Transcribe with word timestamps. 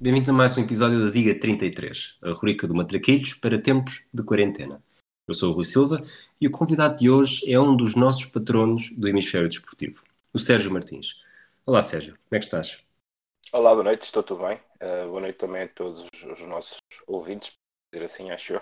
Bem-vindos 0.00 0.30
a 0.30 0.32
mais 0.32 0.56
um 0.56 0.62
episódio 0.62 1.04
da 1.04 1.10
Diga 1.10 1.36
33, 1.40 2.18
a 2.22 2.30
rubrica 2.30 2.68
do 2.68 2.74
Matraquilhos 2.74 3.34
para 3.34 3.60
tempos 3.60 4.06
de 4.14 4.22
quarentena. 4.22 4.80
Eu 5.26 5.34
sou 5.34 5.50
o 5.50 5.52
Rui 5.52 5.64
Silva 5.64 6.00
e 6.40 6.46
o 6.46 6.52
convidado 6.52 6.94
de 6.94 7.10
hoje 7.10 7.52
é 7.52 7.58
um 7.58 7.76
dos 7.76 7.96
nossos 7.96 8.24
patronos 8.26 8.90
do 8.90 9.08
hemisfério 9.08 9.48
desportivo, 9.48 10.04
o 10.32 10.38
Sérgio 10.38 10.70
Martins. 10.70 11.20
Olá 11.66 11.82
Sérgio, 11.82 12.12
como 12.12 12.36
é 12.36 12.38
que 12.38 12.44
estás? 12.44 12.78
Olá, 13.52 13.72
boa 13.72 13.82
noite, 13.82 14.02
estou 14.02 14.22
tudo 14.22 14.46
bem. 14.46 14.60
Uh, 14.80 15.08
boa 15.08 15.20
noite 15.20 15.36
também 15.36 15.62
a 15.62 15.68
todos 15.68 16.06
os 16.14 16.46
nossos 16.46 16.78
ouvintes, 17.04 17.54
dizer 17.92 18.04
assim, 18.04 18.30
acho 18.30 18.52
eu. 18.52 18.60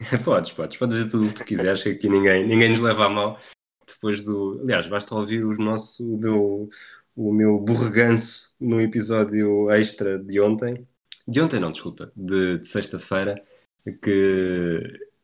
podes, 0.24 0.50
podes, 0.50 0.78
podes 0.78 0.96
dizer 0.96 1.10
tudo 1.12 1.26
o 1.26 1.28
que 1.28 1.34
tu 1.36 1.44
quiseres, 1.44 1.84
que 1.84 1.90
aqui 1.90 2.08
ninguém, 2.08 2.44
ninguém 2.44 2.70
nos 2.70 2.80
leva 2.80 3.06
a 3.06 3.08
mal. 3.08 3.38
Depois 3.86 4.24
do. 4.24 4.58
Aliás, 4.62 4.88
basta 4.88 5.14
ouvir 5.14 5.44
o 5.44 5.54
nosso, 5.54 6.04
o 6.04 6.18
meu, 6.18 6.70
o 7.16 7.32
meu 7.32 7.58
borreganço 7.58 8.54
no 8.60 8.80
episódio 8.80 9.70
extra 9.70 10.18
de 10.18 10.40
ontem. 10.40 10.86
De 11.26 11.40
ontem, 11.40 11.60
não, 11.60 11.70
desculpa, 11.70 12.12
de, 12.16 12.58
de 12.58 12.66
sexta-feira, 12.66 13.42
que 14.02 14.82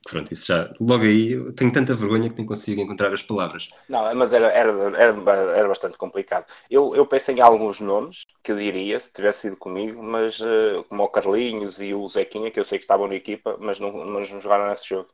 pronto, 0.08 0.32
isso 0.32 0.46
já, 0.46 0.72
logo 0.80 1.04
aí, 1.04 1.32
eu 1.32 1.52
tenho 1.52 1.70
tanta 1.72 1.94
vergonha 1.94 2.30
que 2.30 2.36
nem 2.36 2.46
consigo 2.46 2.80
encontrar 2.80 3.12
as 3.12 3.22
palavras. 3.22 3.68
Não, 3.88 4.14
mas 4.14 4.32
era, 4.32 4.46
era, 4.46 4.72
era, 4.96 5.12
era 5.56 5.68
bastante 5.68 5.98
complicado. 5.98 6.46
Eu, 6.70 6.94
eu 6.94 7.06
pensei 7.06 7.34
em 7.34 7.40
alguns 7.40 7.80
nomes 7.80 8.24
que 8.42 8.52
eu 8.52 8.56
diria, 8.56 8.98
se 8.98 9.12
tivesse 9.12 9.42
sido 9.42 9.56
comigo, 9.56 10.02
mas 10.02 10.40
uh, 10.40 10.82
como 10.88 11.02
o 11.02 11.08
Carlinhos 11.08 11.80
e 11.80 11.92
o 11.94 12.08
Zequinha, 12.08 12.50
que 12.50 12.58
eu 12.58 12.64
sei 12.64 12.78
que 12.78 12.84
estavam 12.84 13.06
na 13.06 13.14
equipa, 13.14 13.56
mas 13.60 13.78
não, 13.78 13.92
mas 14.06 14.30
não 14.30 14.40
jogaram 14.40 14.68
nesse 14.68 14.88
jogo. 14.88 15.10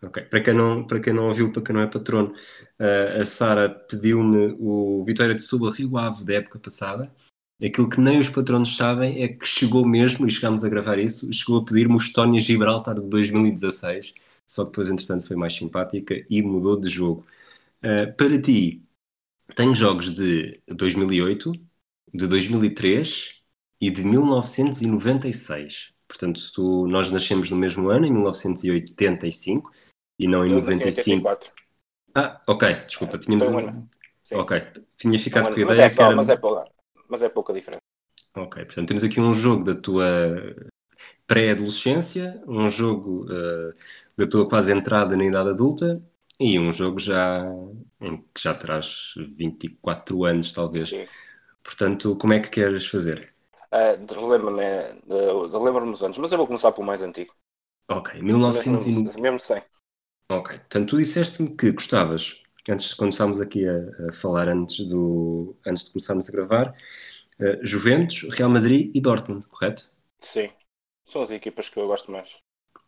Para 0.00 0.40
quem 0.40 0.54
não, 0.54 0.86
para 0.86 1.00
quem 1.00 1.12
não 1.12 1.28
ouviu, 1.28 1.52
para 1.52 1.62
quem 1.62 1.74
não 1.74 1.82
é 1.82 1.86
patrono, 1.86 2.32
uh, 2.78 3.20
a 3.20 3.26
Sara 3.26 3.68
pediu-me 3.68 4.56
o 4.58 5.04
Vitória 5.04 5.34
de 5.34 5.42
Suba 5.42 5.70
Rio 5.70 5.98
Ave 5.98 6.24
da 6.24 6.34
época 6.34 6.58
passada. 6.58 7.14
Aquilo 7.62 7.90
que 7.90 8.00
nem 8.00 8.18
os 8.18 8.30
patronos 8.30 8.76
sabem 8.76 9.22
é 9.22 9.28
que 9.28 9.46
chegou 9.46 9.86
mesmo, 9.86 10.26
e 10.26 10.30
chegámos 10.30 10.64
a 10.64 10.68
gravar 10.68 10.98
isso, 10.98 11.30
chegou 11.32 11.60
a 11.60 11.64
pedir-me 11.64 11.94
o 11.94 11.98
Estónia 11.98 12.40
Gibraltar 12.40 12.94
de 12.94 13.06
2016 13.06 14.14
só 14.50 14.64
que 14.64 14.70
depois, 14.70 14.90
entretanto, 14.90 15.26
foi 15.28 15.36
mais 15.36 15.54
simpática 15.54 16.26
e 16.28 16.42
mudou 16.42 16.76
de 16.78 16.90
jogo. 16.90 17.24
Uh, 17.84 18.12
para 18.16 18.40
ti, 18.42 18.84
tenho 19.54 19.76
jogos 19.76 20.12
de 20.12 20.60
2008, 20.68 21.52
de 22.12 22.26
2003 22.26 23.40
e 23.80 23.90
de 23.92 24.04
1996. 24.04 25.94
Portanto, 26.08 26.40
tu, 26.52 26.88
nós 26.88 27.12
nascemos 27.12 27.48
no 27.50 27.56
mesmo 27.56 27.90
ano, 27.90 28.06
em 28.06 28.12
1985, 28.12 29.70
e 30.20 30.28
não 30.28 30.46
em 30.46 30.50
95. 30.50 31.38
Ah, 32.14 32.40
ok, 32.46 32.74
desculpa, 32.86 33.16
tínhamos. 33.16 33.48
Um... 33.48 34.38
Ok, 34.38 34.62
tinha 34.96 35.18
ficado 35.18 35.54
com 35.54 35.58
a 35.58 35.62
ideia 35.62 35.66
mas 35.66 35.92
é, 35.92 35.96
que 35.96 36.02
era. 36.02 36.16
Mas 36.16 36.28
é, 36.28 36.36
pouca, 36.36 36.70
mas 37.08 37.22
é 37.22 37.28
pouca 37.30 37.52
diferença. 37.54 37.80
Ok, 38.36 38.64
portanto, 38.66 38.88
temos 38.88 39.02
aqui 39.02 39.18
um 39.18 39.32
jogo 39.32 39.64
da 39.64 39.74
tua 39.74 40.54
pré-adolescência, 41.26 42.42
um 42.46 42.68
jogo 42.68 43.24
uh, 43.24 43.72
da 44.16 44.26
tua 44.26 44.46
quase 44.46 44.72
entrada 44.72 45.16
na 45.16 45.24
idade 45.24 45.48
adulta 45.48 46.02
e 46.38 46.58
um 46.58 46.70
jogo 46.70 46.98
já 46.98 47.42
em 48.00 48.18
que 48.18 48.42
já 48.42 48.54
terás 48.54 49.14
24 49.36 50.24
anos, 50.24 50.52
talvez. 50.52 50.90
Sim. 50.90 51.06
Portanto, 51.62 52.16
como 52.16 52.34
é 52.34 52.40
que 52.40 52.50
queres 52.50 52.86
fazer? 52.86 53.32
Uh, 53.72 54.12
Relembro-me 54.12 54.62
uh, 55.06 55.46
relembro 55.48 55.90
os 55.90 56.02
anos, 56.02 56.18
mas 56.18 56.30
eu 56.30 56.38
vou 56.38 56.46
começar 56.46 56.72
pelo 56.72 56.86
mais 56.86 57.02
antigo. 57.02 57.32
Ok, 57.90 58.20
1990. 58.20 59.18
Mesmo 59.18 59.40
sem. 59.40 59.62
Ok, 60.30 60.56
portanto, 60.58 60.90
tu 60.90 60.96
disseste-me 60.96 61.56
que 61.56 61.72
gostavas, 61.72 62.40
antes 62.68 62.94
quando 62.94 63.10
estávamos 63.10 63.40
aqui 63.40 63.66
a, 63.66 64.08
a, 64.08 64.12
falar 64.12 64.48
antes, 64.48 64.86
do, 64.86 65.56
antes 65.66 65.86
de 65.86 65.90
começarmos 65.90 66.28
a 66.28 66.32
gravar, 66.32 66.68
uh, 67.40 67.66
Juventus, 67.66 68.28
Real 68.30 68.48
Madrid 68.48 68.92
e 68.94 69.00
Dortmund, 69.00 69.44
correto? 69.48 69.90
Sim. 70.20 70.48
São 71.04 71.22
as 71.22 71.32
equipas 71.32 71.68
que 71.68 71.80
eu 71.80 71.86
gosto 71.88 72.12
mais. 72.12 72.36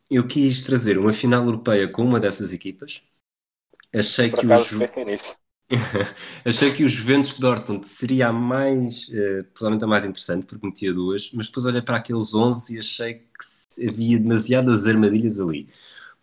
Eu 0.08 0.24
quis 0.24 0.62
trazer 0.62 0.96
uma 0.96 1.12
final 1.12 1.44
europeia 1.44 1.88
com 1.88 2.04
uma 2.04 2.20
dessas 2.20 2.52
equipas. 2.52 3.02
Achei 3.92 4.30
Por 4.30 4.38
que 4.38 4.46
acaso, 4.46 4.78
os 4.80 5.36
Achei 6.46 6.72
que 6.72 6.84
os 6.84 6.92
Juventus 6.92 7.34
de 7.34 7.40
Dortmund 7.40 7.88
seria 7.88 8.28
a 8.28 8.32
mais, 8.32 9.08
uh, 9.08 9.42
provavelmente 9.52 9.84
a 9.84 9.88
mais 9.88 10.04
interessante, 10.04 10.46
porque 10.46 10.64
metia 10.64 10.92
duas, 10.92 11.32
mas 11.32 11.48
depois 11.48 11.66
olhei 11.66 11.82
para 11.82 11.96
aqueles 11.96 12.32
11 12.34 12.76
e 12.76 12.78
achei 12.78 13.14
que 13.14 13.88
havia 13.88 14.20
demasiadas 14.20 14.86
armadilhas 14.86 15.40
ali. 15.40 15.68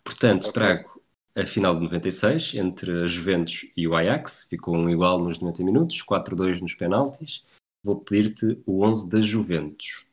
Portanto, 0.02 0.44
okay. 0.44 0.52
trago 0.52 0.99
a 1.40 1.46
final 1.46 1.74
de 1.74 1.82
96 1.82 2.54
entre 2.54 3.04
a 3.04 3.06
Juventus 3.06 3.66
e 3.76 3.88
o 3.88 3.94
Ajax, 3.94 4.46
ficou 4.48 4.74
um 4.74 4.88
igual 4.88 5.18
nos 5.18 5.38
90 5.38 5.64
minutos, 5.64 6.02
4-2 6.02 6.60
nos 6.60 6.74
penaltis. 6.74 7.42
Vou 7.82 7.98
pedir-te 8.00 8.62
o 8.66 8.84
11 8.84 9.08
da 9.08 9.20
Juventus. 9.20 10.06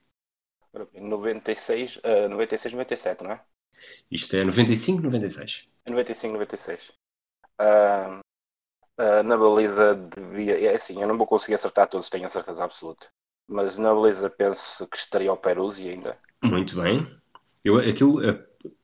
96, 0.93 1.97
uh, 1.97 2.29
96, 2.29 2.73
97, 2.73 3.23
não 3.23 3.31
é? 3.31 3.41
Isto 4.09 4.35
é 4.37 4.43
95, 4.43 5.01
96. 5.01 5.67
É 5.85 5.89
95, 5.89 6.33
96. 6.33 6.93
Uh, 7.59 8.19
uh, 8.99 9.23
na 9.23 9.37
baliza 9.37 9.95
devia. 9.95 10.71
É 10.71 10.75
assim, 10.75 11.01
eu 11.01 11.07
não 11.07 11.17
vou 11.17 11.27
conseguir 11.27 11.55
acertar 11.55 11.87
todos, 11.87 12.09
tenho 12.09 12.25
a 12.25 12.29
certeza 12.29 12.63
absoluta. 12.63 13.07
Mas 13.47 13.77
na 13.77 13.93
baliza 13.93 14.29
penso 14.29 14.87
que 14.87 14.97
estaria 14.97 15.31
o 15.31 15.37
Peruzzi 15.37 15.89
ainda. 15.89 16.17
Muito 16.43 16.81
bem. 16.81 17.07
Eu, 17.63 17.77
aquilo, 17.79 18.21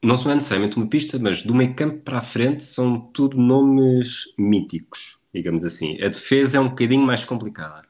não 0.04 0.18
são 0.18 0.34
necessariamente 0.34 0.78
uma 0.78 0.88
pista, 0.88 1.18
mas 1.20 1.42
do 1.42 1.56
meio 1.56 1.76
campo 1.76 2.02
para 2.02 2.18
a 2.18 2.22
frente 2.22 2.64
são 2.64 3.00
tudo 3.00 3.38
nomes 3.38 4.34
míticos, 4.38 5.20
digamos 5.34 5.64
assim. 5.64 6.02
A 6.02 6.08
defesa 6.08 6.58
é 6.58 6.62
um 6.62 6.70
bocadinho 6.70 7.06
mais 7.06 7.26
complicada 7.26 7.88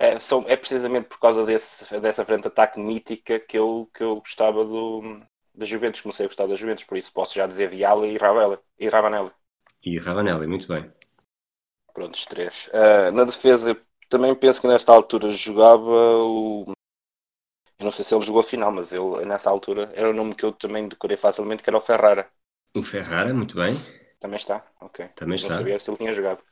é, 0.00 0.18
são, 0.18 0.46
é 0.48 0.56
precisamente 0.56 1.08
por 1.08 1.20
causa 1.20 1.44
desse, 1.44 2.00
dessa 2.00 2.24
frente 2.24 2.40
de 2.40 2.48
ataque 2.48 2.80
mítica 2.80 3.38
que 3.38 3.58
eu, 3.58 3.86
que 3.92 4.02
eu 4.02 4.16
gostava 4.16 4.64
do, 4.64 5.20
da 5.54 5.66
Juventus, 5.66 6.00
comecei 6.00 6.24
a 6.24 6.28
gostar 6.28 6.46
da 6.46 6.54
Juventus, 6.54 6.84
por 6.84 6.96
isso 6.96 7.12
posso 7.12 7.34
já 7.34 7.46
dizer 7.46 7.68
Viala 7.68 8.06
e, 8.06 8.16
Ravella, 8.16 8.58
e 8.78 8.88
Ravanelli. 8.88 9.30
E 9.84 9.98
Ravanelli, 9.98 10.46
muito 10.46 10.66
bem. 10.66 10.90
Pronto, 11.92 12.14
os 12.14 12.24
três. 12.24 12.70
Uh, 12.72 13.12
na 13.12 13.24
defesa, 13.24 13.78
também 14.08 14.34
penso 14.34 14.62
que 14.62 14.68
nesta 14.68 14.90
altura 14.90 15.28
jogava 15.28 16.16
o. 16.16 16.72
Eu 17.80 17.84
não 17.84 17.90
sei 17.92 18.04
se 18.04 18.14
ele 18.14 18.24
jogou 18.24 18.42
a 18.42 18.44
final, 18.44 18.70
mas 18.70 18.92
ele 18.92 19.24
nessa 19.24 19.50
altura 19.50 19.90
era 19.94 20.08
o 20.08 20.12
nome 20.12 20.34
que 20.36 20.44
eu 20.44 20.52
também 20.52 20.86
decorei 20.86 21.16
facilmente, 21.16 21.62
que 21.62 21.70
era 21.70 21.78
o 21.78 21.80
Ferrara. 21.80 22.30
O 22.76 22.82
Ferrara, 22.82 23.32
muito 23.32 23.54
bem. 23.54 23.80
Também 24.20 24.36
está, 24.36 24.64
ok. 24.80 25.08
Também 25.16 25.36
está. 25.36 25.48
Não 25.48 25.56
sabia 25.58 25.78
se 25.78 25.90
ele 25.90 25.98
tinha 25.98 26.12
jogado. 26.12 26.44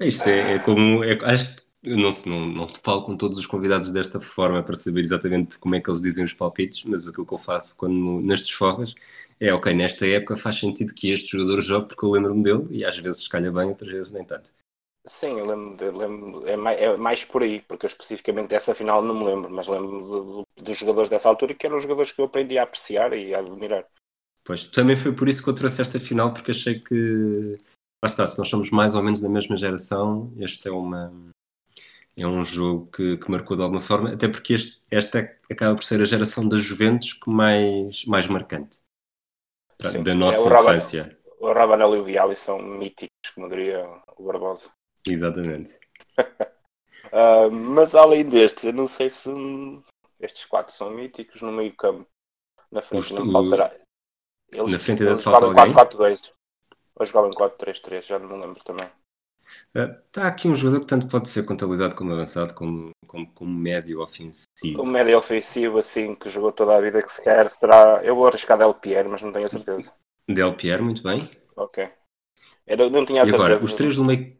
Isto 0.00 0.28
é, 0.28 0.54
é 0.54 0.58
como. 0.58 1.04
É, 1.04 1.18
acho 1.24 1.56
não, 1.84 2.10
não, 2.26 2.46
não 2.46 2.68
falo 2.84 3.02
com 3.02 3.16
todos 3.16 3.38
os 3.38 3.46
convidados 3.46 3.90
desta 3.90 4.20
forma 4.20 4.62
para 4.62 4.74
saber 4.76 5.00
exatamente 5.00 5.58
como 5.58 5.74
é 5.74 5.80
que 5.80 5.90
eles 5.90 6.00
dizem 6.00 6.24
os 6.24 6.32
palpites, 6.32 6.84
mas 6.84 7.06
aquilo 7.08 7.26
que 7.26 7.34
eu 7.34 7.38
faço 7.38 7.76
quando 7.76 8.20
nestes 8.20 8.50
forras 8.50 8.94
é 9.40 9.52
ok, 9.52 9.74
nesta 9.74 10.06
época 10.06 10.36
faz 10.36 10.56
sentido 10.60 10.94
que 10.94 11.10
este 11.10 11.36
jogador 11.36 11.60
jogue 11.60 11.88
porque 11.88 12.04
eu 12.04 12.10
lembro-me 12.10 12.42
dele 12.44 12.66
e 12.70 12.84
às 12.84 12.96
vezes 12.98 13.26
calha 13.26 13.50
bem, 13.50 13.66
outras 13.66 13.90
vezes 13.90 14.12
nem 14.12 14.24
tanto. 14.24 14.52
Sim, 15.04 15.38
eu 15.38 15.46
lembro, 15.46 15.96
lembro 15.96 16.48
é, 16.48 16.56
mais, 16.56 16.80
é, 16.80 16.96
mais, 16.96 17.24
por 17.24 17.42
aí, 17.42 17.60
porque 17.62 17.86
eu 17.86 17.88
especificamente 17.88 18.50
dessa 18.50 18.72
final 18.74 19.02
não 19.02 19.14
me 19.14 19.24
lembro, 19.24 19.50
mas 19.50 19.66
lembro 19.66 20.44
dos 20.56 20.78
jogadores 20.78 21.10
dessa 21.10 21.28
altura 21.28 21.54
que 21.54 21.66
eram 21.66 21.76
os 21.76 21.82
jogadores 21.82 22.12
que 22.12 22.20
eu 22.20 22.26
aprendi 22.26 22.56
a 22.56 22.62
apreciar 22.62 23.12
e 23.12 23.34
a 23.34 23.40
admirar. 23.40 23.84
Pois, 24.44 24.64
também 24.68 24.96
foi 24.96 25.12
por 25.12 25.28
isso 25.28 25.42
que 25.42 25.50
eu 25.50 25.54
trouxe 25.54 25.82
esta 25.82 25.98
final, 25.98 26.32
porque 26.32 26.52
achei 26.52 26.78
que, 26.78 27.58
lá 28.02 28.06
está, 28.06 28.26
se 28.26 28.38
nós 28.38 28.48
somos 28.48 28.70
mais 28.70 28.94
ou 28.94 29.02
menos 29.02 29.20
da 29.20 29.28
mesma 29.28 29.56
geração, 29.56 30.32
esta 30.38 30.68
é 30.68 30.72
uma, 30.72 31.12
é 32.16 32.26
um 32.26 32.44
jogo 32.44 32.86
que, 32.86 33.16
que, 33.16 33.30
marcou 33.30 33.56
de 33.56 33.62
alguma 33.62 33.80
forma, 33.80 34.12
até 34.12 34.28
porque 34.28 34.54
este, 34.54 34.82
esta 34.88 35.18
acaba 35.50 35.74
por 35.74 35.84
ser 35.84 36.00
a 36.00 36.06
geração 36.06 36.48
da 36.48 36.58
Juventus 36.58 37.14
que 37.14 37.28
mais, 37.28 38.04
mais 38.04 38.28
marcante 38.28 38.80
Sim, 39.80 40.02
da 40.04 40.14
nossa 40.14 40.38
é, 40.38 40.52
o 40.52 40.60
infância. 40.60 41.18
o 41.40 41.52
Rabanel 41.52 41.96
e 41.96 41.98
o 41.98 42.04
Viali 42.04 42.36
são 42.36 42.60
míticos, 42.60 43.30
como 43.34 43.48
diria 43.48 43.84
o 44.16 44.24
Barbosa. 44.24 44.70
Exatamente. 45.06 45.78
uh, 46.18 47.50
mas 47.52 47.94
além 47.94 48.28
destes, 48.28 48.64
eu 48.64 48.72
não 48.72 48.86
sei 48.86 49.10
se 49.10 49.30
estes 50.20 50.44
quatro 50.44 50.72
são 50.72 50.90
míticos 50.90 51.42
no 51.42 51.52
meio 51.52 51.74
campo. 51.74 52.06
Na 52.70 52.80
frente 52.80 53.12
não 53.12 53.30
faltará. 53.30 53.74
Eles, 54.50 54.70
na 54.70 54.78
frente 54.78 55.04
falta 55.18 55.46
alguém? 55.46 55.72
4-4-2. 55.72 56.32
Ou 56.94 57.06
jogavam 57.06 57.30
em 57.30 57.32
4-3-3, 57.32 58.02
já 58.02 58.18
não 58.18 58.28
me 58.28 58.46
lembro 58.46 58.62
também. 58.64 58.88
Está 59.74 60.28
aqui 60.28 60.48
um 60.48 60.54
jogador 60.54 60.80
que 60.80 60.86
tanto 60.86 61.08
pode 61.08 61.28
ser 61.28 61.44
contabilizado 61.44 61.94
como 61.94 62.12
avançado, 62.12 62.54
como, 62.54 62.90
como, 63.06 63.30
como 63.32 63.52
médio 63.52 64.00
ofensivo. 64.00 64.76
Como 64.76 64.92
médio 64.92 65.18
ofensivo, 65.18 65.78
assim, 65.78 66.14
que 66.14 66.28
jogou 66.28 66.52
toda 66.52 66.76
a 66.76 66.80
vida 66.80 67.02
que 67.02 67.10
se 67.10 67.22
quer, 67.22 67.50
será. 67.50 68.00
Eu 68.04 68.14
vou 68.14 68.26
arriscar 68.26 68.56
Del 68.56 68.74
Pierre, 68.74 69.08
mas 69.08 69.22
não 69.22 69.32
tenho 69.32 69.46
a 69.46 69.48
certeza. 69.48 69.92
Del 70.28 70.54
Pierre, 70.54 70.82
muito 70.82 71.02
bem. 71.02 71.30
Ok. 71.56 71.90
Eu 72.66 72.90
não 72.90 73.04
tinha 73.04 73.22
a 73.22 73.26
certeza. 73.26 73.44
Agora, 73.44 73.64
os 73.64 73.74
três 73.74 73.96
do 73.96 74.04
meio. 74.04 74.36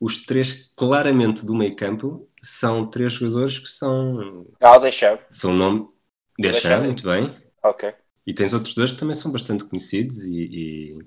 Os 0.00 0.24
três 0.24 0.70
claramente 0.76 1.44
do 1.44 1.54
meio 1.54 1.74
campo 1.74 2.28
são 2.42 2.86
três 2.86 3.12
jogadores 3.12 3.58
que 3.58 3.68
são. 3.68 4.46
Ah, 4.60 4.78
deixar. 4.78 5.24
São 5.30 5.54
nome. 5.54 5.88
Deixar, 6.38 6.82
muito 6.82 7.02
bem. 7.02 7.34
Ok. 7.62 7.92
E 8.26 8.34
tens 8.34 8.52
outros 8.52 8.74
dois 8.74 8.92
que 8.92 8.98
também 8.98 9.14
são 9.14 9.32
bastante 9.32 9.64
conhecidos 9.64 10.22
e, 10.24 10.36
e 10.36 10.98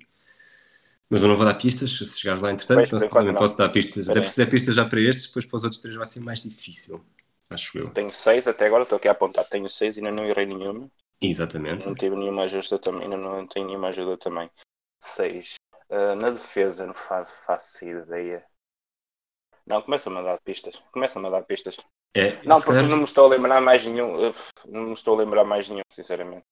mas 1.10 1.24
eu 1.24 1.28
não 1.28 1.36
vou 1.36 1.46
dar 1.46 1.56
pistas, 1.56 1.92
se 1.98 2.20
chegares 2.20 2.42
lá 2.42 2.52
entretanto, 2.52 2.88
pois, 2.88 3.26
não, 3.26 3.34
posso 3.34 3.58
dar 3.58 3.70
pistas. 3.70 4.10
Até 4.10 4.20
porque 4.20 4.32
se 4.32 4.38
der 4.38 4.46
pistas 4.46 4.76
já 4.76 4.86
para 4.86 5.02
estes, 5.02 5.26
depois 5.26 5.44
para 5.46 5.58
os 5.58 5.64
outros 5.64 5.82
três 5.82 5.96
vai 5.96 6.06
ser 6.06 6.20
mais 6.20 6.44
difícil. 6.44 7.04
acho 7.50 7.78
eu. 7.80 7.90
Tenho 7.90 8.12
seis 8.12 8.48
até 8.48 8.68
agora, 8.68 8.84
estou 8.84 8.98
aqui 8.98 9.08
a 9.08 9.12
apontar. 9.12 9.44
Tenho 9.46 9.68
seis 9.70 9.98
e 9.98 10.00
ainda 10.00 10.12
não 10.12 10.28
errei 10.28 10.46
nenhuma. 10.46 10.88
Exatamente. 11.20 11.88
Não 11.88 11.96
tive 11.96 12.16
nenhuma 12.16 12.44
ajuda 12.44 12.78
também, 12.78 13.04
ainda 13.04 13.18
não 13.18 13.48
tenho 13.48 13.66
nenhuma 13.66 13.88
ajuda 13.88 14.18
também. 14.18 14.52
Seis. 15.00 15.56
Uh, 15.90 16.16
na 16.22 16.30
defesa, 16.30 16.86
não 16.86 16.94
faço, 16.94 17.34
faço 17.44 17.84
ideia. 17.84 18.46
Não, 19.70 19.82
começa 19.82 20.10
a 20.10 20.14
mandar 20.14 20.40
pistas. 20.44 20.76
Começa 20.92 21.20
a 21.20 21.22
mandar 21.22 21.44
pistas. 21.44 21.78
É, 22.16 22.44
não, 22.44 22.56
porque 22.56 22.72
calhar- 22.72 22.88
não 22.90 22.98
me 22.98 23.04
estou 23.04 23.26
a 23.26 23.30
lembrar 23.30 23.62
mais 23.62 23.86
nenhum. 23.86 24.30
uh, 24.30 24.34
Não 24.68 24.82
me 24.88 24.94
estou 24.94 25.16
a 25.16 25.24
lembrar 25.24 25.44
mais 25.46 25.70
nenhum, 25.70 25.84
sinceramente. 25.92 26.44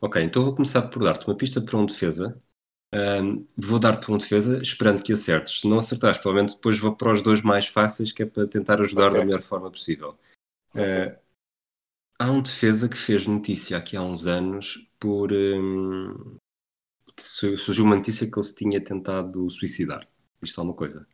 Ok, 0.00 0.22
então 0.22 0.44
vou 0.44 0.54
começar 0.54 0.82
por 0.82 1.02
dar-te 1.02 1.26
uma 1.26 1.36
pista 1.36 1.60
para 1.60 1.76
um 1.76 1.86
defesa. 1.86 2.40
Ahm, 2.94 3.44
vou 3.56 3.78
dar-te 3.80 4.10
um 4.12 4.16
defesa 4.16 4.58
esperando 4.62 5.02
que 5.02 5.12
acertes. 5.12 5.60
Se 5.60 5.68
não 5.68 5.78
acertares, 5.78 6.18
provavelmente 6.18 6.54
depois 6.54 6.78
vou 6.78 6.94
para 6.94 7.12
os 7.12 7.20
dois 7.20 7.42
mais 7.42 7.66
fáceis, 7.66 8.12
que 8.12 8.22
é 8.22 8.26
para 8.26 8.46
tentar 8.46 8.80
ajudar 8.80 9.08
Ok. 9.08 9.18
da 9.18 9.24
melhor 9.24 9.42
forma 9.42 9.70
possível. 9.70 10.16
Ah, 10.74 11.18
há 12.18 12.30
um 12.30 12.40
defesa 12.42 12.88
que 12.88 12.96
fez 12.96 13.26
notícia 13.26 13.76
aqui 13.76 13.96
há 13.96 14.02
uns 14.02 14.26
anos 14.26 14.88
por. 15.00 15.30
su- 17.18 17.56
surgiu 17.58 17.84
uma 17.84 17.96
notícia 17.96 18.30
que 18.30 18.38
ele 18.38 18.46
se 18.46 18.54
tinha 18.54 18.80
tentado 18.82 19.48
suicidar. 19.50 20.06
Isto 20.42 20.60
é 20.60 20.64
uma 20.64 20.74
coisa. 20.74 21.06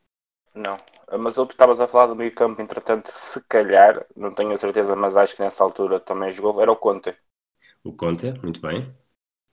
Não. 0.55 0.79
Mas 1.19 1.37
outro 1.37 1.53
estavas 1.55 1.79
a 1.79 1.87
falar 1.87 2.07
do 2.07 2.17
meio 2.17 2.35
campo, 2.35 2.63
entretanto, 2.63 3.07
se 3.07 3.43
calhar, 3.47 4.07
não 4.17 4.33
tenho 4.33 4.53
a 4.53 4.57
certeza, 4.57 4.97
mas 4.97 5.15
acho 5.17 5.37
que 5.37 5.43
nessa 5.43 5.63
altura 5.63 6.01
também 6.01 6.31
jogou, 6.31 6.61
era 6.63 6.73
o 6.73 6.77
Conte. 6.77 7.15
O 7.85 7.93
Conte, 7.93 8.33
muito 8.43 8.61
bem. 8.61 8.93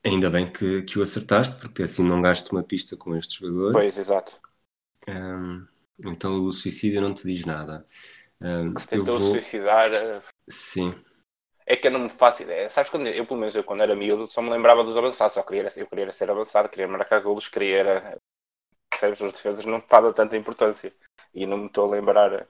Ainda 0.05 0.29
bem 0.29 0.51
que, 0.51 0.83
que 0.83 0.99
o 0.99 1.03
acertaste, 1.03 1.57
porque 1.59 1.83
assim 1.83 2.03
não 2.03 2.21
gasto 2.21 2.51
uma 2.51 2.63
pista 2.63 2.97
com 2.97 3.15
este 3.15 3.39
jogador. 3.39 3.71
Pois, 3.71 3.97
exato. 3.97 4.39
Hum, 5.07 5.67
então 6.05 6.33
o 6.43 6.51
suicídio 6.51 7.01
não 7.01 7.13
te 7.13 7.23
diz 7.23 7.45
nada. 7.45 7.85
Que 8.73 8.81
se 8.81 8.87
tentou 8.89 9.19
vou... 9.19 9.31
suicidar. 9.31 9.91
uh, 9.91 10.21
Sim, 10.49 10.93
É 11.65 11.75
que 11.75 11.87
eu 11.87 11.91
não 11.91 12.01
me 12.01 12.09
faço 12.09 12.43
ideia. 12.43 12.69
Sabes 12.69 12.89
quando 12.89 13.07
eu, 13.07 13.25
pelo 13.25 13.39
menos 13.39 13.55
eu, 13.55 13.63
quando 13.63 13.83
era 13.83 13.95
miúdo, 13.95 14.27
só 14.27 14.41
me 14.41 14.49
lembrava 14.49 14.83
dos 14.83 14.97
avançados. 14.97 15.33
Só 15.33 15.43
queria, 15.43 15.67
eu 15.77 15.87
queria 15.87 16.11
ser 16.11 16.29
avançado, 16.31 16.69
queria 16.69 16.87
marcar 16.87 17.19
golos, 17.21 17.47
queria. 17.47 18.17
Percebes? 18.99 19.21
Os 19.21 19.31
defesas 19.31 19.65
não 19.65 19.81
dava 19.89 20.13
tanta 20.13 20.37
importância. 20.37 20.93
E 21.33 21.45
não 21.45 21.57
me 21.57 21.67
estou 21.67 21.87
a 21.87 21.91
lembrar. 21.95 22.47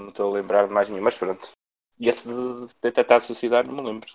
Não 0.00 0.08
estou 0.08 0.30
a 0.30 0.34
lembrar 0.34 0.66
de 0.66 0.72
mais 0.72 0.88
nenhum. 0.88 1.02
Mas 1.02 1.18
pronto. 1.18 1.52
E 1.98 2.08
esse 2.08 2.28
de, 2.28 2.66
de 2.82 2.92
tentar 2.92 3.20
suicidar, 3.20 3.66
não 3.66 3.74
me 3.74 3.82
lembro. 3.82 4.08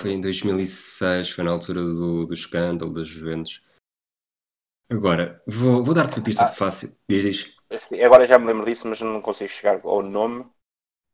foi 0.00 0.12
em 0.12 0.20
2006, 0.20 1.30
foi 1.30 1.44
na 1.44 1.50
altura 1.50 1.80
do, 1.82 2.26
do 2.26 2.34
escândalo 2.34 2.92
das 2.92 3.08
Juventus. 3.08 3.62
Agora, 4.90 5.42
vou, 5.46 5.84
vou 5.84 5.94
dar-te 5.94 6.18
uma 6.18 6.24
pista 6.24 6.44
Ah. 6.44 6.48
fácil. 6.48 6.96
Diz, 7.08 7.24
diz. 7.24 7.56
Esse- 7.70 8.02
Agora 8.02 8.26
já 8.26 8.38
me 8.38 8.46
lembro 8.46 8.64
disso, 8.66 8.88
mas 8.88 9.00
não 9.00 9.20
consigo 9.20 9.50
chegar 9.50 9.80
ao 9.84 10.02
nome. 10.02 10.46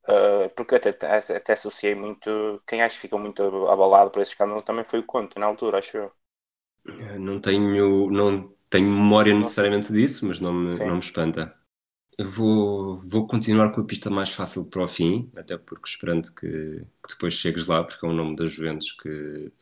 uh, 0.08 0.48
porque 0.56 0.76
até, 0.76 0.90
até, 0.90 1.52
associei 1.54 1.94
muito. 1.94 2.62
Quem 2.66 2.82
acho 2.82 2.96
que 2.96 3.02
ficou 3.02 3.18
muito 3.18 3.42
abalado 3.68 4.10
por 4.10 4.20
esse 4.22 4.32
escândalo 4.32 4.62
também 4.62 4.84
foi 4.84 5.00
o 5.00 5.06
Conte, 5.06 5.38
na 5.38 5.46
altura, 5.46 5.78
acho 5.78 5.96
eu. 5.98 6.12
Não 7.18 7.40
tenho, 7.40 8.10
não 8.10 8.54
tenho 8.70 8.88
memória 8.88 9.34
necessariamente 9.34 9.93
disso, 9.93 10.25
mas 10.26 10.40
não 10.40 10.52
me, 10.52 10.72
Sim. 10.72 10.87
não 10.87 10.94
me 10.94 11.00
espanta. 11.00 11.55
Eu 12.17 12.28
vou, 12.28 12.96
vou 12.96 13.26
continuar 13.26 13.72
com 13.72 13.81
a 13.81 13.84
pista 13.84 14.08
mais 14.08 14.31
fácil 14.31 14.70
para 14.70 14.84
o 14.84 14.88
fim, 14.88 15.31
até 15.34 15.58
porque 15.58 15.88
esperando 15.88 16.32
que, 16.34 16.81
que 17.02 17.08
depois 17.08 17.34
chegues 17.34 17.67
lá, 17.67 17.82
porque 17.82 18.05
é 18.05 18.08
um 18.08 18.14
nome 18.14 18.37
das 18.37 18.52
Juventus 18.52 18.93
que, 18.93 19.52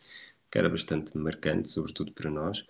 que 0.50 0.58
era 0.58 0.68
bastante 0.68 1.16
marcante, 1.16 1.68
sobretudo 1.68 2.12
para 2.12 2.30
nós. 2.30 2.66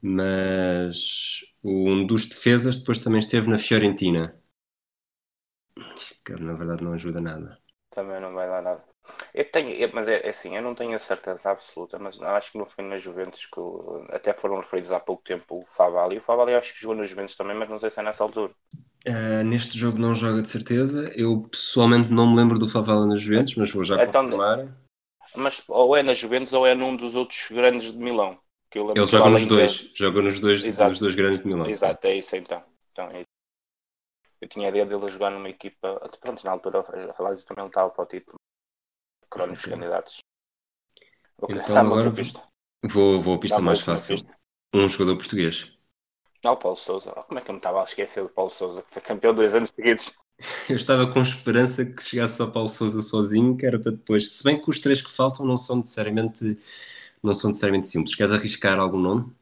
Mas 0.00 1.44
um 1.62 2.06
dos 2.06 2.26
defesas 2.26 2.78
depois 2.78 2.98
também 2.98 3.18
esteve 3.18 3.48
na 3.48 3.58
Fiorentina. 3.58 4.34
Isto, 5.96 6.42
na 6.42 6.54
verdade, 6.54 6.82
não 6.82 6.92
ajuda 6.92 7.20
nada. 7.20 7.58
Também 7.90 8.20
não 8.20 8.32
vai 8.32 8.46
dar 8.46 8.62
nada. 8.62 8.91
Eu 9.34 9.50
tenho, 9.50 9.90
mas 9.94 10.08
é, 10.08 10.26
é 10.26 10.30
assim, 10.30 10.56
eu 10.56 10.62
não 10.62 10.74
tenho 10.74 10.94
a 10.94 10.98
certeza 10.98 11.50
absoluta, 11.50 11.98
mas 11.98 12.20
acho 12.20 12.52
que 12.52 12.58
não 12.58 12.66
foi 12.66 12.84
na 12.84 12.96
Juventus 12.96 13.46
que 13.46 13.60
até 14.10 14.32
foram 14.32 14.56
referidos 14.56 14.92
há 14.92 15.00
pouco 15.00 15.22
tempo 15.24 15.60
o 15.60 15.66
Favali. 15.66 16.18
O 16.18 16.22
Favali 16.22 16.54
acho 16.54 16.72
que 16.74 16.80
jogou 16.80 16.96
na 16.96 17.04
Juventus 17.04 17.36
também, 17.36 17.56
mas 17.56 17.68
não 17.68 17.78
sei 17.78 17.90
se 17.90 18.00
é 18.00 18.02
nessa 18.02 18.22
altura. 18.24 18.54
Ah, 19.06 19.42
neste 19.42 19.76
jogo 19.76 19.98
não 19.98 20.14
joga 20.14 20.42
de 20.42 20.48
certeza. 20.48 21.12
Eu 21.16 21.42
pessoalmente 21.50 22.12
não 22.12 22.30
me 22.30 22.36
lembro 22.36 22.58
do 22.58 22.68
Favela 22.68 23.04
nas 23.06 23.20
Juventus, 23.20 23.56
mas 23.56 23.70
vou 23.70 23.82
já 23.84 23.98
Então, 23.98 24.24
confirmar. 24.24 24.68
Mas 25.34 25.62
ou 25.68 25.96
é 25.96 26.02
na 26.02 26.14
Juventus 26.14 26.52
ou 26.52 26.66
é 26.66 26.74
num 26.74 26.94
dos 26.94 27.16
outros 27.16 27.48
grandes 27.50 27.92
de 27.92 27.98
Milão. 27.98 28.38
Que 28.70 28.78
eu 28.78 28.88
Ele 28.90 29.06
joga 29.06 29.30
nos 29.30 29.42
de- 29.42 29.48
dois, 29.48 29.90
joga 29.94 30.22
nos 30.22 30.40
dois, 30.40 30.64
Exato. 30.64 30.90
nos 30.90 31.00
dois 31.00 31.14
grandes 31.14 31.40
de 31.42 31.48
Milão. 31.48 31.66
Exato, 31.66 32.06
é 32.06 32.14
isso 32.14 32.36
então. 32.36 32.62
então 32.92 33.08
é... 33.10 33.24
Eu 34.40 34.48
tinha 34.48 34.66
a 34.66 34.70
ideia 34.70 34.84
dele 34.86 35.08
jogar 35.08 35.30
numa 35.30 35.48
equipa. 35.48 36.00
Pronto, 36.20 36.44
na 36.44 36.52
altura 36.52 36.80
a 36.80 37.12
falar 37.14 37.32
disso 37.34 37.46
também 37.46 37.62
ele 37.64 37.70
estava 37.70 37.90
para 37.90 38.02
o 38.02 38.06
título. 38.06 38.38
Crónicos 39.32 39.64
Ok. 39.64 39.72
candidatos. 39.72 40.14
Então 41.48 41.74
dá-me 41.74 41.88
agora 41.92 42.12
pista. 42.12 42.40
Vou, 42.84 43.20
vou 43.20 43.34
a 43.34 43.40
pista 43.40 43.56
Dá-me 43.56 43.66
mais 43.66 43.80
fácil. 43.80 44.16
pista. 44.16 44.32
Um 44.74 44.88
jogador 44.88 45.16
português. 45.16 45.70
Não, 46.44 46.52
o 46.52 46.56
Paulo 46.56 46.76
Souza. 46.76 47.10
Como 47.26 47.38
é 47.38 47.42
que 47.42 47.50
eu 47.50 47.54
me 47.54 47.58
estava 47.58 47.80
a 47.80 47.84
esquecer 47.84 48.22
do 48.22 48.28
Paulo 48.28 48.50
Souza, 48.50 48.82
que 48.82 48.92
foi 48.92 49.02
campeão 49.02 49.34
dois 49.34 49.54
anos 49.54 49.70
seguidos? 49.74 50.12
Eu 50.68 50.76
estava 50.76 51.12
com 51.12 51.20
esperança 51.22 51.84
que 51.84 52.02
chegasse 52.02 52.36
só 52.36 52.46
Paulo 52.50 52.68
Souza 52.68 53.00
sozinho, 53.02 53.56
que 53.56 53.64
era 53.66 53.78
para 53.78 53.92
depois. 53.92 54.32
Se 54.32 54.44
bem 54.44 54.60
que 54.60 54.68
os 54.70 54.80
três 54.80 55.00
que 55.02 55.10
faltam 55.10 55.46
não 55.46 55.56
são 55.56 55.76
necessariamente, 55.76 56.58
não 57.22 57.34
são 57.34 57.50
necessariamente 57.50 57.86
simples. 57.86 58.14
Queres 58.16 58.32
arriscar 58.32 58.78
algum 58.78 58.98
nome? 58.98 59.32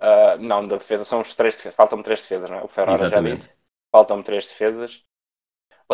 Ah, 0.00 0.36
não, 0.38 0.66
da 0.68 0.76
defesa 0.76 1.04
são 1.04 1.20
os 1.20 1.34
três 1.34 1.56
defesas. 1.56 1.74
Faltam-me 1.76 2.04
três 2.04 2.20
defesas, 2.22 2.50
não 2.50 2.58
é? 2.58 2.62
O 2.62 2.68
Ferrara 2.68 3.06
já 3.06 3.20
Exatamente. 3.20 3.20
disse. 3.20 3.56
Faltam-me 3.90 4.22
três 4.22 4.46
defesas. 4.46 5.04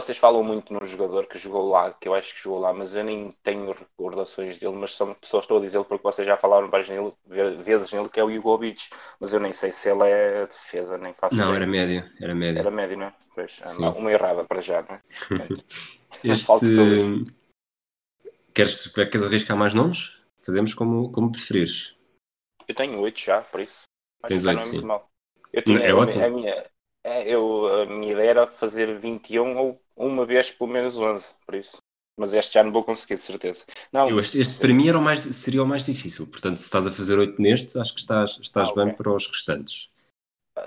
Vocês 0.01 0.19
falam 0.19 0.43
muito 0.45 0.73
no 0.73 0.85
jogador 0.87 1.27
que 1.27 1.39
jogou 1.39 1.69
lá, 1.71 1.93
que 1.93 2.09
eu 2.09 2.15
acho 2.15 2.35
que 2.35 2.41
jogou 2.43 2.61
lá, 2.61 2.73
mas 2.73 2.95
eu 2.95 3.03
nem 3.05 3.33
tenho 3.43 3.73
recordações 3.73 4.59
dele, 4.59 4.75
mas 4.77 4.95
só, 4.95 5.17
só 5.23 5.41
estou 5.41 5.59
a 5.59 5.61
dizê-lo 5.61 5.85
porque 5.85 6.03
vocês 6.05 6.27
já 6.27 6.37
falaram 6.37 6.71
várias 6.71 6.89
nele, 6.89 7.13
ve- 7.27 7.57
vezes 7.57 7.93
nele, 7.93 8.09
que 8.09 8.21
é 8.21 8.25
o 8.25 8.31
Jugovic, 8.31 8.89
mas 9.21 9.33
eu 9.33 9.41
nem 9.41 9.53
sei 9.53 9.73
se 9.73 9.91
ele 9.91 10.09
é 10.09 10.47
defesa, 10.47 10.97
nem 10.99 11.13
faço 11.15 11.43
Não, 11.43 11.53
ideia. 11.53 11.55
era 11.55 11.67
médio. 11.67 12.05
Era 12.21 12.35
médio. 12.35 12.63
Era 12.63 12.71
médio, 12.71 12.97
não 12.99 13.07
é? 13.07 13.15
Pois, 13.35 13.61
Sim. 13.63 13.95
uma, 13.97 14.13
errada 14.13 14.45
para 14.45 14.61
já, 14.61 14.83
não 14.83 14.97
é? 14.97 15.03
Este... 16.25 16.67
Queres, 18.55 18.89
queres 18.89 19.23
arriscar 19.27 19.57
mais 19.57 19.73
nomes? 19.75 20.13
Fazemos 20.45 20.75
como, 20.75 21.11
como 21.13 21.31
preferires. 21.33 21.97
Eu 22.67 22.75
tenho 22.75 23.01
oito 23.01 23.19
já, 23.21 23.43
por 23.43 23.61
isso. 23.61 23.83
Acho 24.23 24.29
Tens 24.29 24.45
oito, 24.45 24.63
é 24.63 24.65
sim. 24.65 24.87
mal. 24.87 25.11
Eu 25.53 25.63
É 25.83 25.93
tinha, 25.93 25.95
a, 25.95 26.03
ótimo. 26.03 26.27
a 26.27 26.31
minha, 26.31 26.71
é, 27.05 27.29
eu, 27.35 27.67
a 27.83 27.87
minha 27.87 28.13
ideia 28.13 28.31
era 28.31 28.47
fazer 28.47 28.99
21 28.99 29.57
ou 29.57 29.83
uma 29.99 30.25
vez 30.27 30.51
pelo 30.51 30.71
menos 30.71 30.99
11, 30.99 31.35
por 31.47 31.55
isso. 31.55 31.79
Mas 32.17 32.33
este 32.35 32.55
já 32.55 32.65
não 32.65 32.73
vou 32.73 32.85
conseguir, 32.85 33.15
de 33.17 33.23
certeza. 33.23 33.65
Não, 33.93 34.09
Eu, 34.11 34.19
este, 34.19 34.41
este 34.41 34.59
para 34.59 34.75
mim 34.75 34.89
era 34.89 34.99
o 34.99 35.03
mais, 35.03 35.21
seria 35.37 35.63
o 35.63 35.67
mais 35.67 35.85
difícil. 35.87 36.27
Portanto, 36.27 36.57
se 36.59 36.65
estás 36.65 36.85
a 36.87 36.93
fazer 36.93 37.17
oito 37.19 37.41
neste, 37.41 37.79
acho 37.79 37.95
que 37.95 38.01
estás, 38.01 38.37
estás 38.41 38.69
Ah, 38.69 38.73
bem 38.73 38.91
ok. 38.91 38.97
para 38.97 39.13
os 39.15 39.27
restantes. 39.29 39.91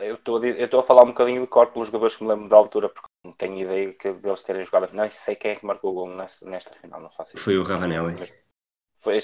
eu 0.02 0.16
estou 0.16 0.38
a, 0.38 0.40
dizer- 0.40 0.60
eu 0.60 0.66
estou 0.66 0.80
a 0.80 0.84
falar 0.84 1.04
um 1.04 1.08
bocadinho 1.14 1.42
de 1.42 1.48
cor 1.48 1.68
pelos 1.72 1.88
jogadores 1.88 2.16
que 2.16 2.24
me 2.24 2.30
lembro 2.30 2.50
da 2.50 2.58
altura, 2.58 2.90
porque 2.90 3.08
não 3.24 3.34
tenho 3.34 3.60
ideia 3.60 3.94
que 3.94 4.12
deles 4.14 4.44
terem 4.44 4.64
jogado. 4.64 4.92
Não 4.94 5.10
sei 5.12 5.36
quem 5.36 5.52
é 5.52 5.56
que 5.56 5.66
marcou 5.66 5.92
o 5.92 5.94
gol 5.94 6.10
nesta, 6.16 6.50
nesta 6.50 6.74
final, 6.76 7.00
não 7.02 7.10
faço. 7.12 7.36
Foi 7.42 7.56
o 7.58 7.64
Ravanelli. 7.70 8.16
Foi 9.04 9.20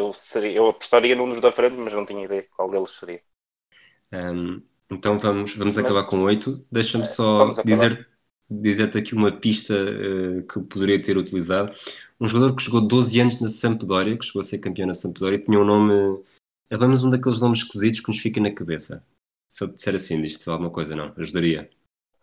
eu, 0.00 0.12
seria, 0.12 0.52
eu 0.58 0.68
apostaria 0.68 1.16
num 1.16 1.28
dos 1.30 1.40
da 1.40 1.50
frente, 1.52 1.76
mas 1.76 1.94
não 1.94 2.04
tinha 2.04 2.24
ideia 2.24 2.46
qual 2.54 2.70
deles 2.70 2.92
seria. 2.92 3.22
Um, 4.12 4.62
então 4.90 5.18
vamos, 5.18 5.54
vamos 5.56 5.78
Mas- 5.80 5.84
acabar 5.84 6.04
com 6.04 6.22
oito. 6.24 6.66
Deixa-me 6.70 7.06
só 7.06 7.54
vamos 7.54 7.58
acabar. 7.58 7.88
dizer, 7.88 8.08
dizer-te 8.60 8.98
aqui 8.98 9.14
uma 9.14 9.32
pista 9.32 9.74
eh, 9.74 10.42
que 10.42 10.60
poderia 10.60 11.00
ter 11.00 11.16
utilizado. 11.16 11.72
Um 12.20 12.26
jogador 12.28 12.54
que 12.54 12.62
jogou 12.62 12.80
12 12.80 13.20
anos 13.20 13.40
na 13.40 13.48
Sampdoria, 13.48 14.16
que 14.16 14.24
chegou 14.24 14.40
a 14.40 14.44
ser 14.44 14.58
campeão 14.58 14.86
na 14.86 14.94
Sampdoria, 14.94 15.38
tinha 15.38 15.58
um 15.58 15.64
nome. 15.64 16.22
É 16.70 16.76
pelo 16.76 16.88
menos 16.88 17.02
um 17.02 17.10
daqueles 17.10 17.40
nomes 17.40 17.60
esquisitos 17.60 18.00
que 18.00 18.08
nos 18.08 18.18
fica 18.18 18.40
na 18.40 18.50
cabeça. 18.52 19.04
Se 19.48 19.64
eu 19.64 19.68
te 19.68 19.74
disser 19.74 19.94
assim, 19.94 20.20
diz-te 20.22 20.48
alguma 20.48 20.70
coisa, 20.70 20.96
não? 20.96 21.12
Ajudaria. 21.16 21.68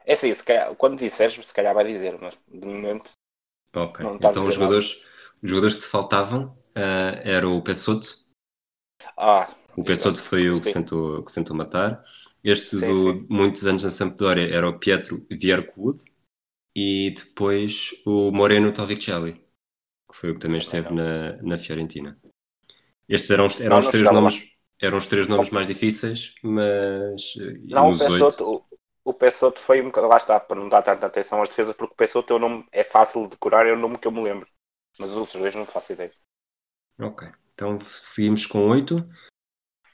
É 0.05 0.13
assim, 0.13 0.33
se 0.33 0.43
calhar, 0.43 0.74
quando 0.75 0.98
disseres, 0.98 1.45
se 1.45 1.53
calhar 1.53 1.74
vai 1.75 1.86
dizer, 1.86 2.17
mas 2.19 2.38
de 2.48 2.65
momento 2.65 3.12
Ok. 3.75 4.05
Então 4.15 4.29
os 4.29 4.36
nada. 4.36 4.51
jogadores, 4.51 5.01
os 5.41 5.50
jogadores 5.50 5.75
que 5.75 5.81
te 5.83 5.88
faltavam 5.88 6.57
eh, 6.75 7.21
era 7.24 7.48
o 7.48 7.62
Pessoto. 7.62 8.25
Ah, 9.15 9.48
O 9.77 9.83
Pessoto 9.83 10.21
foi 10.21 10.50
o 10.50 10.55
que 10.59 10.65
Sim. 10.65 10.74
sentou, 10.74 11.24
que 11.24 11.31
sentou 11.31 11.55
matar. 11.55 12.03
Este 12.43 12.77
Sim, 12.77 12.88
do 12.88 13.12
sim. 13.12 13.27
muitos 13.29 13.65
anos 13.65 13.83
na 13.83 13.91
Sampdoria 13.91 14.50
era 14.50 14.67
o 14.67 14.79
Pietro 14.79 15.25
Viercoud 15.29 16.03
e 16.79 17.12
depois 17.12 17.91
o 18.05 18.31
Moreno 18.31 18.71
Torricelli, 18.71 19.33
que 20.09 20.15
foi 20.17 20.31
o 20.31 20.33
que 20.36 20.39
também 20.39 20.59
esteve 20.59 20.93
na, 20.93 21.36
na 21.41 21.57
Fiorentina. 21.57 22.19
Estes 23.07 23.31
eram, 23.31 23.45
os- 23.48 23.59
eram 23.59 23.74
Não, 23.74 23.79
os 23.79 23.88
três 23.88 24.05
lá. 24.05 24.13
nomes, 24.13 24.48
eram 24.81 24.98
os 24.98 25.07
três 25.07 25.27
nomes 25.27 25.50
mais 25.50 25.67
difíceis, 25.67 26.33
mas 26.43 27.36
não, 27.65 27.89
o 27.91 27.98
Pessoto, 27.98 28.65
o, 29.03 29.09
o 29.12 29.13
Pessoto 29.13 29.59
foi 29.59 29.81
um 29.81 29.86
bocado, 29.86 30.07
lá 30.07 30.17
está, 30.17 30.39
para 30.39 30.59
não 30.59 30.69
dar 30.69 30.81
tanta 30.81 31.07
atenção 31.07 31.41
às 31.41 31.50
defesas, 31.50 31.75
porque 31.75 31.93
o 31.93 31.98
Pessoto 31.98 32.33
é, 32.33 32.36
o 32.36 32.39
nome, 32.39 32.65
é 32.71 32.83
fácil 32.83 33.24
de 33.24 33.29
decorar, 33.31 33.65
é 33.67 33.74
o 33.74 33.79
nome 33.79 33.98
que 33.98 34.07
eu 34.07 34.12
me 34.12 34.21
lembro. 34.21 34.48
Mas 35.00 35.12
os 35.12 35.17
outros 35.17 35.39
dois 35.39 35.55
não 35.55 35.65
faço 35.65 35.93
ideia. 35.93 36.12
Ok. 37.00 37.27
Então 37.53 37.77
seguimos 37.79 38.45
com 38.45 38.69
oito. 38.69 39.07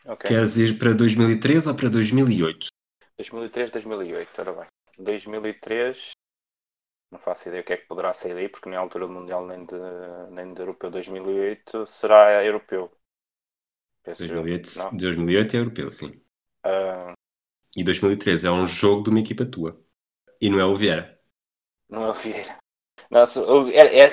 Ok. 0.08 0.30
Queres 0.30 0.58
ir 0.58 0.78
para 0.78 0.94
2003 0.94 1.68
ou 1.68 1.76
para 1.76 1.90
2008? 1.90 2.68
2003, 3.18 3.72
2008, 3.72 4.40
ora 4.40 4.54
bem. 4.54 4.68
2003, 5.00 6.12
não 7.16 7.20
faço 7.20 7.48
ideia 7.48 7.62
o 7.62 7.66
que 7.66 7.74
é 7.74 7.78
que 7.78 7.88
poderá 7.88 8.14
sair 8.14 8.34
daí, 8.34 8.50
porque 8.50 8.70
nem 8.70 8.78
a 8.78 8.82
altura 8.82 9.08
do 9.08 9.14
Mundial 9.14 9.46
nem 9.48 9.66
de, 9.66 9.76
nem 10.32 10.54
de 10.54 10.62
Europeu 10.62 10.92
2008 10.92 11.88
será 11.88 12.44
europeu. 12.44 12.92
2008, 14.06 14.70
2008 14.98 15.56
é 15.56 15.60
europeu, 15.60 15.90
sim. 15.90 16.22
Uh... 16.66 17.14
E 17.76 17.84
2013 17.84 18.48
é 18.48 18.52
um 18.52 18.66
jogo 18.66 19.04
de 19.04 19.10
uma 19.10 19.20
equipa 19.20 19.46
tua. 19.46 19.82
E 20.40 20.50
não 20.50 20.60
é 20.60 20.66
o 20.66 20.76
Vieira. 20.76 21.20
Não 21.90 22.04
é 22.04 22.10
o 22.10 22.14
Vieira. 22.14 22.58
Nossa, 23.10 23.44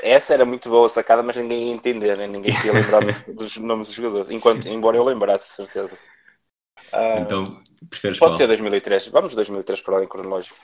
essa 0.03 0.35
era 0.35 0.45
muito 0.45 0.69
boa 0.69 0.89
sacada, 0.89 1.23
mas 1.23 1.37
ninguém 1.37 1.69
ia 1.69 1.75
entender, 1.75 2.17
né? 2.17 2.27
ninguém 2.27 2.53
ia 2.65 2.73
lembrar 2.73 3.01
dos 3.35 3.57
nomes 3.57 3.89
dos 3.89 3.97
jogadores, 3.97 4.31
enquanto, 4.31 4.69
embora 4.69 4.97
eu 4.97 5.05
lembrasse, 5.05 5.57
certeza. 5.57 5.99
Uh, 6.93 7.21
então, 7.21 7.63
preferes 7.89 8.19
Pode 8.19 8.33
qual? 8.33 8.39
ser 8.39 8.47
2003. 8.47 9.09
Vamos 9.09 9.35
2003 9.35 9.81
para 9.81 9.95
ordem 9.95 10.09
cronológico. 10.09 10.59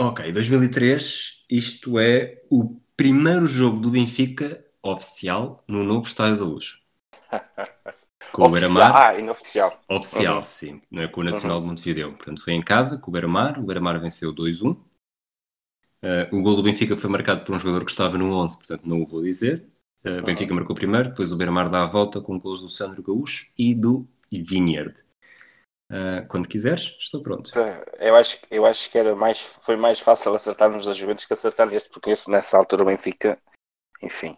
Ok, 0.00 0.30
2003, 0.30 1.44
isto 1.50 1.98
é 1.98 2.40
o 2.48 2.80
primeiro 2.96 3.48
jogo 3.48 3.80
do 3.80 3.90
Benfica 3.90 4.64
oficial 4.80 5.64
no 5.66 5.82
novo 5.82 6.06
Estádio 6.06 6.36
da 6.36 6.44
Luz. 6.44 6.78
Com 8.30 8.44
o 8.44 8.48
Beira-Mar. 8.48 8.94
Ah, 8.94 9.18
inoficial. 9.18 9.80
Oficial, 9.88 10.36
uhum. 10.36 10.42
sim. 10.42 10.80
Não 10.88 11.02
é 11.02 11.08
com 11.08 11.20
o 11.20 11.24
Nacional 11.24 11.56
uhum. 11.56 11.64
de 11.64 11.68
Montevideo. 11.70 12.12
Portanto, 12.12 12.44
foi 12.44 12.52
em 12.52 12.62
casa, 12.62 12.96
com 12.96 13.10
o 13.10 13.12
Beira-Mar. 13.12 13.58
O 13.58 13.64
Beira-Mar 13.64 13.98
venceu 13.98 14.32
2-1. 14.32 14.70
Uh, 14.70 14.78
o 16.30 16.42
gol 16.42 16.54
do 16.54 16.62
Benfica 16.62 16.96
foi 16.96 17.10
marcado 17.10 17.44
por 17.44 17.56
um 17.56 17.58
jogador 17.58 17.84
que 17.84 17.90
estava 17.90 18.16
no 18.16 18.32
11, 18.32 18.56
portanto 18.56 18.82
não 18.84 19.02
o 19.02 19.06
vou 19.06 19.22
dizer. 19.22 19.66
Uh, 20.04 20.10
uhum. 20.10 20.22
Benfica 20.22 20.54
marcou 20.54 20.76
primeiro, 20.76 21.08
depois 21.08 21.32
o 21.32 21.36
Beira-Mar 21.36 21.68
dá 21.68 21.82
a 21.82 21.86
volta 21.86 22.20
com 22.20 22.38
gols 22.38 22.60
do 22.60 22.68
Sandro 22.68 23.02
Gaúcho 23.02 23.50
e 23.58 23.74
do 23.74 24.06
Vineyard. 24.30 24.94
Uh, 25.90 26.26
quando 26.28 26.48
quiseres, 26.48 26.94
estou 26.98 27.22
pronto. 27.22 27.50
Eu 27.98 28.14
acho, 28.14 28.38
eu 28.50 28.66
acho 28.66 28.90
que 28.90 28.98
era 28.98 29.16
mais, 29.16 29.40
foi 29.40 29.74
mais 29.74 29.98
fácil 29.98 30.34
acertarmos 30.34 30.84
das 30.84 30.96
Juventus 30.98 31.24
que 31.24 31.32
acertar 31.32 31.66
neste, 31.66 31.88
porque 31.88 32.10
esse, 32.10 32.30
nessa 32.30 32.58
altura 32.58 32.82
o 32.82 32.86
Benfica, 32.86 33.40
enfim. 34.02 34.36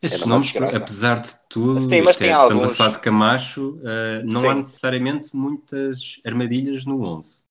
Estes 0.00 0.24
nomes, 0.24 0.52
apesar 0.56 1.20
de 1.20 1.30
tudo, 1.48 1.80
Sim, 1.80 2.02
mas 2.02 2.20
é, 2.20 2.30
estamos 2.30 2.62
alguns... 2.62 2.64
a 2.64 2.74
falar 2.74 2.90
de 2.90 3.00
Camacho, 3.00 3.76
uh, 3.78 4.24
não 4.24 4.40
Sim. 4.40 4.48
há 4.48 4.54
necessariamente 4.54 5.34
muitas 5.34 6.20
armadilhas 6.24 6.84
no 6.84 7.02
11. 7.02 7.44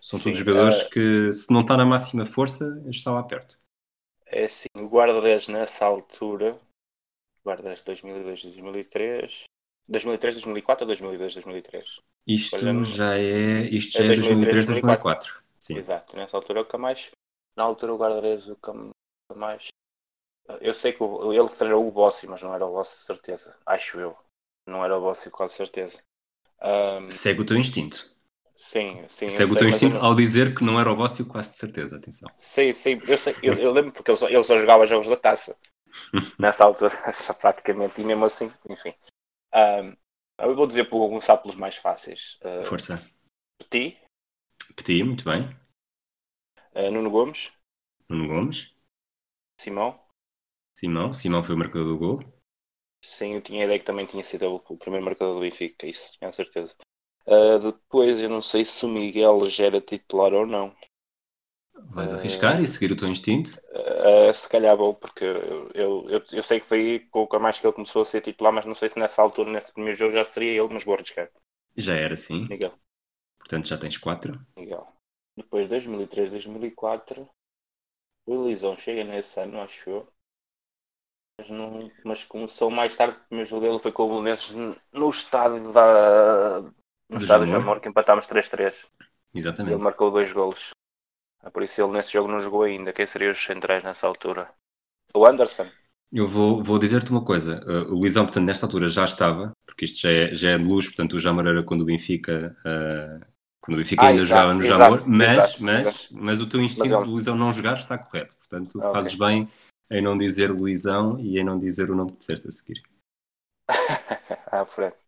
São 0.00 0.18
Sim, 0.18 0.24
todos 0.24 0.38
jogadores 0.38 0.82
uh... 0.82 0.90
que, 0.90 1.32
se 1.32 1.52
não 1.52 1.62
está 1.62 1.76
na 1.76 1.84
máxima 1.84 2.24
força, 2.24 2.82
está 2.86 3.12
lá 3.12 3.22
perto. 3.22 3.58
É 4.26 4.44
assim, 4.44 4.68
o 4.76 4.86
guarda-redes 4.86 5.48
nessa 5.48 5.84
altura, 5.84 6.58
guarda-redes 7.44 7.82
2002, 7.84 8.42
2003, 8.42 9.44
2003, 9.88 10.34
2004 10.34 10.84
ou 10.84 10.86
2002, 10.88 11.34
2003? 11.34 12.00
Isto 12.26 12.82
já 12.82 13.16
é. 13.16 13.62
Isto 13.68 13.98
já 13.98 14.04
é, 14.04 14.16
2003, 14.16 14.66
2004. 14.66 15.42
Sim. 15.58 15.78
Exato, 15.78 16.16
nessa 16.16 16.36
altura 16.36 16.60
é 16.60 16.62
o 16.62 16.66
Camacho. 16.66 17.12
Na 17.56 17.64
altura 17.64 17.94
o 17.94 17.98
guarda-redes, 17.98 18.48
o 18.48 18.56
Camacho. 18.56 19.68
Eu 20.60 20.74
sei 20.74 20.92
que 20.92 21.02
ele 21.02 21.48
treinou 21.48 21.86
o 21.86 21.90
Bossi, 21.90 22.26
mas 22.26 22.42
não 22.42 22.54
era 22.54 22.66
o 22.66 22.72
Bossi, 22.72 23.04
certeza. 23.04 23.56
Acho 23.64 23.98
eu. 24.00 24.16
Não 24.66 24.84
era 24.84 24.96
o 24.96 25.00
Bossi, 25.00 25.30
com 25.30 25.46
certeza. 25.48 25.98
Um... 26.62 27.10
Segue 27.10 27.40
o 27.40 27.46
teu 27.46 27.56
instinto. 27.56 28.14
Sim, 28.54 29.04
sim. 29.08 29.28
Segue 29.28 29.52
o 29.52 29.56
teu 29.56 29.68
instinto 29.68 29.96
ao 29.98 30.14
dizer 30.14 30.54
que 30.54 30.64
não 30.64 30.80
era 30.80 30.90
o 30.90 30.96
Bossi, 30.96 31.24
quase 31.24 31.50
de 31.50 31.56
certeza, 31.56 31.96
atenção. 31.96 32.30
Sim, 32.36 32.72
sim. 32.72 33.00
Eu, 33.06 33.18
sei, 33.18 33.34
eu, 33.42 33.54
eu 33.54 33.72
lembro 33.72 33.92
porque 33.92 34.10
ele 34.10 34.18
só, 34.18 34.28
ele 34.28 34.42
só 34.42 34.56
jogava 34.56 34.86
jogos 34.86 35.08
da 35.08 35.16
taça. 35.16 35.56
Nessa 36.38 36.64
altura, 36.64 36.94
praticamente. 37.40 38.00
E 38.00 38.04
mesmo 38.04 38.24
assim, 38.24 38.50
enfim. 38.68 38.94
Um, 39.54 39.96
eu 40.38 40.54
vou 40.54 40.66
dizer 40.66 40.88
por 40.88 41.08
começar 41.08 41.36
pelos 41.38 41.56
mais 41.56 41.76
fáceis. 41.76 42.38
Uh, 42.42 42.64
Força. 42.64 43.02
Petit. 43.58 43.98
Petit, 44.74 45.02
muito 45.02 45.24
bem. 45.24 45.48
Uh, 46.74 46.90
Nuno 46.90 47.10
Gomes. 47.10 47.50
Nuno 48.08 48.28
Gomes. 48.28 48.74
Simão. 49.58 49.98
Simão. 50.76 51.12
Simão 51.12 51.42
foi 51.42 51.54
o 51.54 51.58
marcador 51.58 51.86
do 51.86 51.98
gol. 51.98 52.20
Sim, 53.02 53.34
eu 53.34 53.42
tinha 53.42 53.62
a 53.62 53.64
ideia 53.64 53.78
que 53.78 53.84
também 53.84 54.04
tinha 54.04 54.22
sido 54.22 54.52
o 54.52 54.76
primeiro 54.76 55.04
marcador 55.04 55.34
do 55.34 55.40
Benfica, 55.40 55.86
isso 55.86 56.12
tinha 56.18 56.30
certeza. 56.32 56.76
Uh, 57.26 57.58
depois, 57.72 58.20
eu 58.20 58.28
não 58.28 58.42
sei 58.42 58.64
se 58.64 58.84
o 58.84 58.88
Miguel 58.88 59.48
já 59.48 59.66
era 59.66 59.80
titular 59.80 60.32
ou 60.32 60.46
não. 60.46 60.74
Vais 61.90 62.12
arriscar 62.12 62.60
e 62.60 62.66
seguir 62.66 62.92
o 62.92 62.96
teu 62.96 63.08
instinto? 63.08 63.60
Uh, 63.70 64.32
se 64.32 64.48
calhar 64.48 64.76
vou, 64.76 64.94
porque 64.94 65.24
eu, 65.24 65.70
eu, 65.74 66.22
eu, 66.32 66.42
sei 66.42 66.60
que 66.60 66.66
foi 66.66 67.06
com 67.10 67.24
o 67.24 67.40
mais 67.40 67.58
que 67.58 67.66
ele 67.66 67.72
começou 67.72 68.02
a 68.02 68.04
ser 68.04 68.20
titular, 68.20 68.52
mas 68.52 68.66
não 68.66 68.74
sei 68.74 68.88
se 68.88 68.98
nessa 68.98 69.22
altura, 69.22 69.50
nesse 69.50 69.72
primeiro 69.72 69.98
jogo, 69.98 70.12
já 70.12 70.24
seria 70.24 70.62
ele, 70.62 70.72
mas 70.72 70.84
vou 70.84 70.94
arriscar. 70.94 71.30
Já 71.76 71.94
era 71.94 72.16
sim. 72.16 72.46
Miguel. 72.48 72.72
Portanto, 73.38 73.68
já 73.68 73.78
tens 73.78 73.96
quatro. 73.96 74.40
Miguel. 74.56 74.86
Depois, 75.36 75.68
2003, 75.68 76.30
2004, 76.30 77.28
o 78.26 78.46
Elisão 78.46 78.76
chega 78.76 79.04
nesse 79.04 79.38
ano, 79.38 79.60
acho 79.60 79.88
eu. 79.88 80.08
Mas, 81.38 81.50
não, 81.50 81.90
mas 82.04 82.24
começou 82.24 82.70
mais 82.70 82.96
tarde, 82.96 83.16
o 83.16 83.28
primeiro 83.28 83.48
jogo 83.48 83.62
dele 83.66 83.78
foi 83.78 83.92
com 83.92 84.04
o 84.04 84.08
Belenenses 84.08 84.54
no 84.92 85.10
estádio 85.10 85.72
da. 85.72 86.62
No 87.08 87.18
estádio 87.18 87.46
Jamor, 87.46 87.80
que 87.80 87.88
empatámos 87.88 88.26
3-3. 88.26 88.90
Exatamente. 89.34 89.74
Ele 89.74 89.84
marcou 89.84 90.10
dois 90.10 90.32
golos. 90.32 90.70
É 91.44 91.50
por 91.50 91.62
isso 91.62 91.80
ele 91.80 91.92
nesse 91.92 92.12
jogo 92.12 92.30
não 92.30 92.40
jogou 92.40 92.62
ainda. 92.62 92.92
Quem 92.92 93.06
seriam 93.06 93.32
os 93.32 93.42
centrais 93.42 93.82
nessa 93.82 94.06
altura? 94.06 94.50
O 95.14 95.26
Anderson. 95.26 95.66
Eu 96.12 96.28
vou, 96.28 96.62
vou 96.62 96.78
dizer-te 96.78 97.10
uma 97.10 97.24
coisa. 97.24 97.62
Uh, 97.66 97.92
o 97.92 97.98
Luizão, 97.98 98.24
portanto, 98.24 98.44
nesta 98.44 98.66
altura 98.66 98.88
já 98.88 99.04
estava, 99.04 99.52
porque 99.66 99.84
isto 99.84 100.00
já 100.00 100.10
é, 100.10 100.34
já 100.34 100.50
é 100.50 100.58
de 100.58 100.64
luz, 100.64 100.86
portanto, 100.86 101.14
o 101.14 101.18
Jamor 101.18 101.46
era 101.46 101.62
quando 101.62 101.82
o 101.82 101.84
Benfica. 101.84 102.56
Uh, 102.60 103.26
quando 103.60 103.74
o 103.74 103.78
Benfica 103.78 104.04
ah, 104.04 104.08
ainda 104.08 104.22
exato, 104.22 104.28
jogava 104.28 104.54
no 104.54 104.62
Jamor, 104.62 105.02
mas, 105.06 105.38
exato, 105.38 105.62
mas, 105.62 105.80
exato. 105.80 106.08
mas 106.12 106.40
o 106.40 106.48
teu 106.48 106.60
instinto 106.60 107.02
de 107.02 107.08
Luizão 107.08 107.36
não 107.36 107.52
jogar 107.52 107.74
está 107.74 107.98
correto. 107.98 108.36
Portanto, 108.36 108.78
okay. 108.78 108.92
fazes 108.92 109.14
bem 109.16 109.48
em 109.90 110.02
não 110.02 110.16
dizer 110.16 110.50
Luizão 110.52 111.18
e 111.18 111.38
em 111.38 111.44
não 111.44 111.58
dizer 111.58 111.90
o 111.90 111.96
nome 111.96 112.12
que 112.12 112.18
disseste 112.18 112.46
a 112.46 112.52
seguir. 112.52 112.82
ah, 114.52 114.64
pronto. 114.64 115.02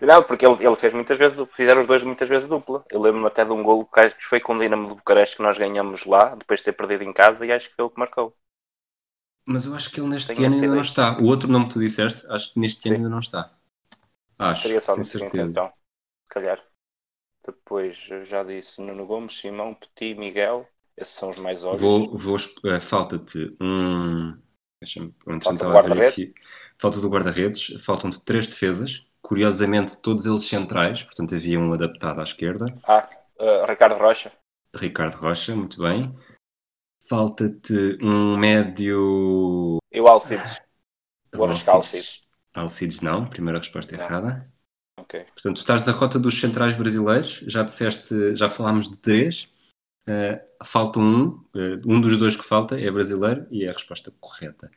Não, 0.00 0.22
porque 0.22 0.46
ele, 0.46 0.64
ele 0.64 0.74
fez 0.74 0.94
muitas 0.94 1.18
vezes, 1.18 1.46
fizeram 1.52 1.80
os 1.80 1.86
dois 1.86 2.02
muitas 2.02 2.28
vezes 2.28 2.48
dupla. 2.48 2.84
Eu 2.90 3.00
lembro-me 3.00 3.26
até 3.26 3.44
de 3.44 3.52
um 3.52 3.62
golo 3.62 3.86
que 3.86 4.24
foi 4.24 4.40
com 4.40 4.56
o 4.56 4.60
Dinamo 4.60 4.88
de 4.88 4.94
Bucareste 4.94 5.36
que 5.36 5.42
nós 5.42 5.58
ganhamos 5.58 6.06
lá, 6.06 6.34
depois 6.34 6.60
de 6.60 6.64
ter 6.64 6.72
perdido 6.72 7.04
em 7.04 7.12
casa, 7.12 7.44
e 7.44 7.52
acho 7.52 7.68
que 7.68 7.76
foi 7.76 7.84
ele 7.84 7.92
que 7.92 8.00
marcou. 8.00 8.34
Mas 9.44 9.66
eu 9.66 9.74
acho 9.74 9.90
que 9.90 10.00
ele 10.00 10.08
neste 10.08 10.34
Tenho 10.34 10.46
ano 10.46 10.54
ainda 10.54 10.68
não 10.68 10.80
está. 10.80 11.18
O 11.18 11.26
outro 11.26 11.48
nome 11.48 11.66
que 11.66 11.74
tu 11.74 11.80
disseste, 11.80 12.26
acho 12.30 12.52
que 12.52 12.60
neste 12.60 12.82
Sim. 12.82 12.88
ano 12.90 12.96
ainda 12.98 13.08
não 13.10 13.18
está. 13.18 13.52
Acho, 14.38 14.62
Seria 14.62 14.80
só 14.80 14.92
sem 14.94 15.02
certeza. 15.02 15.50
então, 15.50 15.66
se 15.66 16.28
calhar. 16.28 16.62
Depois, 17.44 17.96
já 18.24 18.44
disse 18.44 18.80
Nuno 18.80 19.04
Gomes, 19.04 19.36
Simão, 19.36 19.74
Petit, 19.74 20.14
Miguel. 20.14 20.66
Esses 20.96 21.14
são 21.14 21.30
os 21.30 21.38
mais 21.38 21.64
óbvios. 21.64 21.82
Vou, 21.82 22.16
vou, 22.16 22.36
uh, 22.36 22.80
Falta-te 22.80 23.56
um... 23.60 24.36
Deixa-me 24.80 25.14
Falta, 25.42 25.68
do 25.68 26.02
aqui. 26.02 26.34
Falta 26.78 27.00
do 27.00 27.08
guarda-redes. 27.08 27.82
Faltam-te 27.82 28.20
três 28.20 28.48
defesas 28.48 29.06
curiosamente 29.22 30.00
todos 30.02 30.26
eles 30.26 30.42
centrais, 30.42 31.02
portanto 31.02 31.34
havia 31.34 31.58
um 31.58 31.72
adaptado 31.72 32.18
à 32.18 32.22
esquerda. 32.22 32.66
Ah, 32.84 33.08
uh, 33.38 33.64
Ricardo 33.66 33.96
Rocha. 33.96 34.32
Ricardo 34.74 35.14
Rocha, 35.16 35.54
muito 35.54 35.80
bem. 35.80 36.14
Falta-te 37.08 37.98
um 38.02 38.36
médio. 38.36 39.78
E 39.90 40.00
o 40.00 40.08
Alcides. 40.08 40.60
O 41.34 41.44
Alcides. 41.44 42.22
Alcides 42.54 43.00
não, 43.00 43.26
primeira 43.26 43.58
resposta 43.58 43.96
não. 43.96 44.04
errada. 44.04 44.52
Ok. 44.98 45.24
Portanto, 45.24 45.56
tu 45.56 45.60
estás 45.60 45.84
na 45.84 45.92
rota 45.92 46.18
dos 46.18 46.38
centrais 46.38 46.76
brasileiros, 46.76 47.42
já 47.46 47.62
disseste, 47.62 48.34
já 48.36 48.48
falámos 48.50 48.90
de 48.90 48.96
três. 48.96 49.48
Uh, 50.06 50.64
falta 50.64 50.98
um, 50.98 51.28
uh, 51.54 51.80
um 51.86 52.00
dos 52.00 52.16
dois 52.18 52.36
que 52.36 52.44
falta 52.44 52.78
é 52.78 52.90
brasileiro 52.90 53.46
e 53.50 53.64
é 53.64 53.68
a 53.68 53.72
resposta 53.72 54.12
correta. 54.20 54.70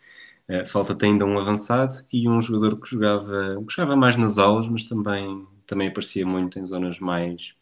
Uh, 0.50 0.66
Falta-te 0.66 1.06
ainda 1.06 1.26
um 1.26 1.40
avançado 1.40 1.94
e 2.12 2.30
um 2.30 2.40
jogador 2.42 2.80
que 2.80 2.88
jogava, 2.90 3.58
que 3.68 3.74
jogava 3.74 3.96
mais 3.96 4.16
nas 4.18 4.38
aulas, 4.38 4.68
mas 4.68 4.84
também, 4.86 5.48
também 5.66 5.88
aparecia 5.90 6.26
muito 6.26 6.60
em 6.60 6.66
zonas 6.66 7.00
mais 7.00 7.56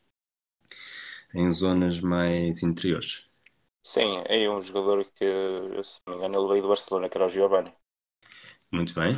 em 1.33 1.51
zonas 1.51 1.99
mais 1.99 2.63
interiores. 2.63 3.27
Sim, 3.81 4.23
é 4.27 4.49
um 4.49 4.61
jogador 4.61 5.05
que, 5.15 5.23
se 5.85 6.01
não 6.05 6.15
me 6.17 6.19
engano, 6.25 6.39
ele 6.41 6.49
veio 6.49 6.63
do 6.63 6.67
Barcelona, 6.69 7.07
que 7.09 7.17
era 7.17 7.25
o 7.27 7.29
Giovanni. 7.29 7.73
Muito 8.71 8.93
bem. 8.93 9.17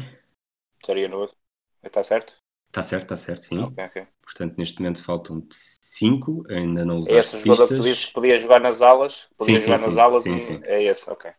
Estaria 0.80 1.10
no 1.10 1.18
outro. 1.24 1.38
Está 1.84 2.02
certo? 2.02 2.34
Está 2.68 2.82
certo, 2.84 3.04
está 3.06 3.16
certo, 3.16 3.44
sim. 3.46 3.78
Okay, 3.78 3.86
okay. 3.86 4.08
Portanto, 4.22 4.56
neste 4.58 4.80
momento 4.80 5.04
faltam 5.04 5.46
cinco, 5.82 6.44
ainda 6.50 6.86
não 6.86 6.98
usaste 7.00 7.36
Esse 7.36 7.40
jogador 7.40 7.70
pistas. 7.72 8.06
que 8.06 8.12
podia 8.14 8.38
jogar 8.38 8.60
nas 8.60 8.82
alas? 8.82 9.30
Podia 9.38 9.58
sim, 9.58 9.58
jogar 9.60 9.78
sim, 9.78 9.78
nas 9.78 9.98
sim. 9.98 9.98
alas 9.98 10.24
sim, 10.24 10.40
sim. 10.40 10.64
é 10.64 10.84
esse, 10.84 11.10
ok. 11.10 11.32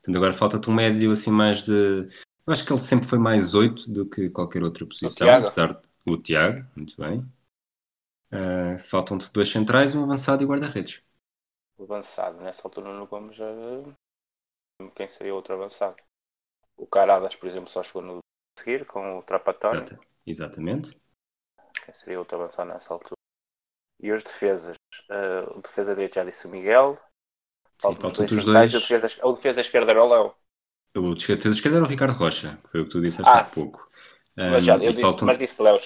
Portanto, 0.00 0.16
agora 0.16 0.32
falta-te 0.32 0.70
um 0.70 0.74
médio 0.74 1.10
assim 1.10 1.30
mais 1.30 1.62
de. 1.62 2.08
Eu 2.46 2.52
acho 2.52 2.64
que 2.64 2.72
ele 2.72 2.80
sempre 2.80 3.06
foi 3.06 3.18
mais 3.18 3.54
8 3.54 3.90
do 3.90 4.08
que 4.08 4.30
qualquer 4.30 4.62
outra 4.62 4.86
posição, 4.86 5.28
o 5.28 5.30
apesar 5.30 5.74
de 5.74 5.90
o 6.06 6.16
Tiago, 6.16 6.66
muito 6.74 6.96
bem. 6.96 7.20
Uh, 8.32 8.78
Faltam-te 8.78 9.30
dois 9.32 9.50
centrais, 9.50 9.94
um 9.94 10.02
avançado 10.04 10.42
e 10.42 10.46
guarda-redes. 10.46 11.02
O 11.76 11.84
avançado, 11.84 12.40
nessa 12.40 12.66
altura 12.66 12.92
no 12.92 13.06
Gomes 13.06 13.36
já. 13.36 13.46
Quem 14.94 15.08
seria 15.08 15.34
outro 15.34 15.54
avançado? 15.54 15.96
O 16.76 16.86
Caradas, 16.86 17.36
por 17.36 17.46
exemplo, 17.46 17.68
só 17.68 17.82
chegou 17.82 18.02
no 18.02 18.18
seguir 18.58 18.86
com 18.86 19.18
o 19.18 19.22
Trapatónio. 19.22 19.82
Exato. 19.82 20.00
Exatamente. 20.26 21.00
Quem 21.84 21.92
seria 21.92 22.18
outro 22.18 22.38
avançado 22.38 22.70
nessa 22.70 22.94
altura? 22.94 23.16
E 24.00 24.10
os 24.10 24.22
defesas? 24.22 24.76
Uh, 25.10 25.58
o 25.58 25.60
defesa 25.60 25.94
direito 25.94 26.14
já 26.14 26.24
disse 26.24 26.46
o 26.46 26.50
Miguel. 26.50 26.98
Sim, 27.80 27.94
Faltam 27.94 28.24
os 28.26 28.44
dois. 28.44 28.74
O 28.74 28.80
defesa, 28.80 29.08
o 29.22 29.32
defesa 29.32 29.60
esquerda 29.60 29.90
era 29.92 30.04
o 30.04 30.08
Léo. 30.08 30.34
O 30.96 31.14
defesa 31.14 31.50
esquerda 31.50 31.78
era 31.78 31.86
o 31.86 31.88
Ricardo 31.88 32.14
Rocha, 32.14 32.58
que 32.64 32.70
foi 32.70 32.80
o 32.80 32.84
que 32.84 32.90
tu 32.90 33.00
disseste 33.00 33.30
Ah, 33.30 33.38
há 33.40 33.44
pouco. 33.44 33.88
Mas, 34.36 34.64
já, 34.64 34.74
eu 34.74 34.90
disse, 34.90 35.00
faltam- 35.00 35.26
mas 35.26 35.38
disse 35.38 35.62
Léo. 35.62 35.78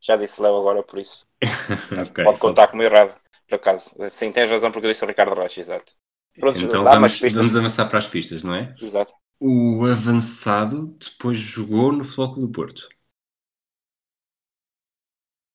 Já 0.00 0.16
disse 0.16 0.40
Léo 0.42 0.56
agora 0.56 0.82
por 0.82 0.98
isso. 0.98 1.26
Ok, 2.08 2.24
Pode 2.24 2.38
contar 2.38 2.68
como 2.68 2.82
errado, 2.82 3.14
por 3.48 3.56
acaso. 3.56 3.94
Sim, 4.10 4.32
tens 4.32 4.48
razão 4.50 4.72
porque 4.72 4.86
eu 4.86 4.92
disse 4.92 5.04
o 5.04 5.08
Ricardo 5.08 5.34
Rocha, 5.34 5.60
exato. 5.60 5.92
Pronto, 6.38 6.58
Então 6.58 6.84
vamos, 6.84 7.20
vamos 7.20 7.56
avançar 7.56 7.86
para 7.88 7.98
as 7.98 8.06
pistas, 8.06 8.42
não 8.42 8.54
é? 8.54 8.74
Exato. 8.80 9.12
O 9.40 9.84
avançado 9.84 10.96
depois 10.98 11.38
jogou 11.38 11.92
no 11.92 12.04
Clube 12.04 12.40
do 12.40 12.48
Porto. 12.48 12.88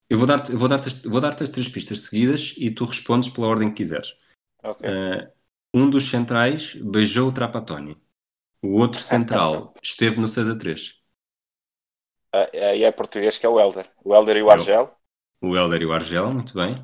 Eu 0.09 0.17
vou 0.17 0.27
dar-te 0.27 0.53
vou 0.53 0.67
dar 0.69 0.79
as, 0.79 1.01
vou 1.03 1.19
dar 1.19 1.41
as 1.41 1.49
três 1.49 1.67
pistas 1.67 2.01
seguidas 2.01 2.53
e 2.57 2.71
tu 2.71 2.85
respondes 2.85 3.29
pela 3.29 3.47
ordem 3.47 3.69
que 3.69 3.75
quiseres. 3.77 4.15
Ok. 4.63 4.87
Uh, 4.89 5.31
um 5.73 5.89
dos 5.89 6.09
centrais 6.09 6.73
beijou 6.75 7.29
o 7.29 7.31
Trapattoni. 7.31 7.97
O 8.63 8.73
outro 8.79 9.01
central 9.01 9.73
esteve 9.83 10.19
no 10.19 10.27
6 10.27 10.49
a 10.49 10.57
3. 10.57 10.95
Ah, 12.31 12.47
Aí 12.69 12.83
é 12.85 12.91
português 12.99 13.37
que 13.37 13.45
é 13.45 13.49
o 13.49 13.59
Helder. 13.59 13.87
O 14.05 14.15
Helder 14.15 14.37
e 14.37 14.43
o 14.43 14.49
Argel. 14.49 14.85
O 15.41 15.55
Helder 15.57 15.81
e 15.81 15.85
o 15.87 15.93
Argel, 15.93 16.31
muito 16.31 16.53
bem. 16.53 16.75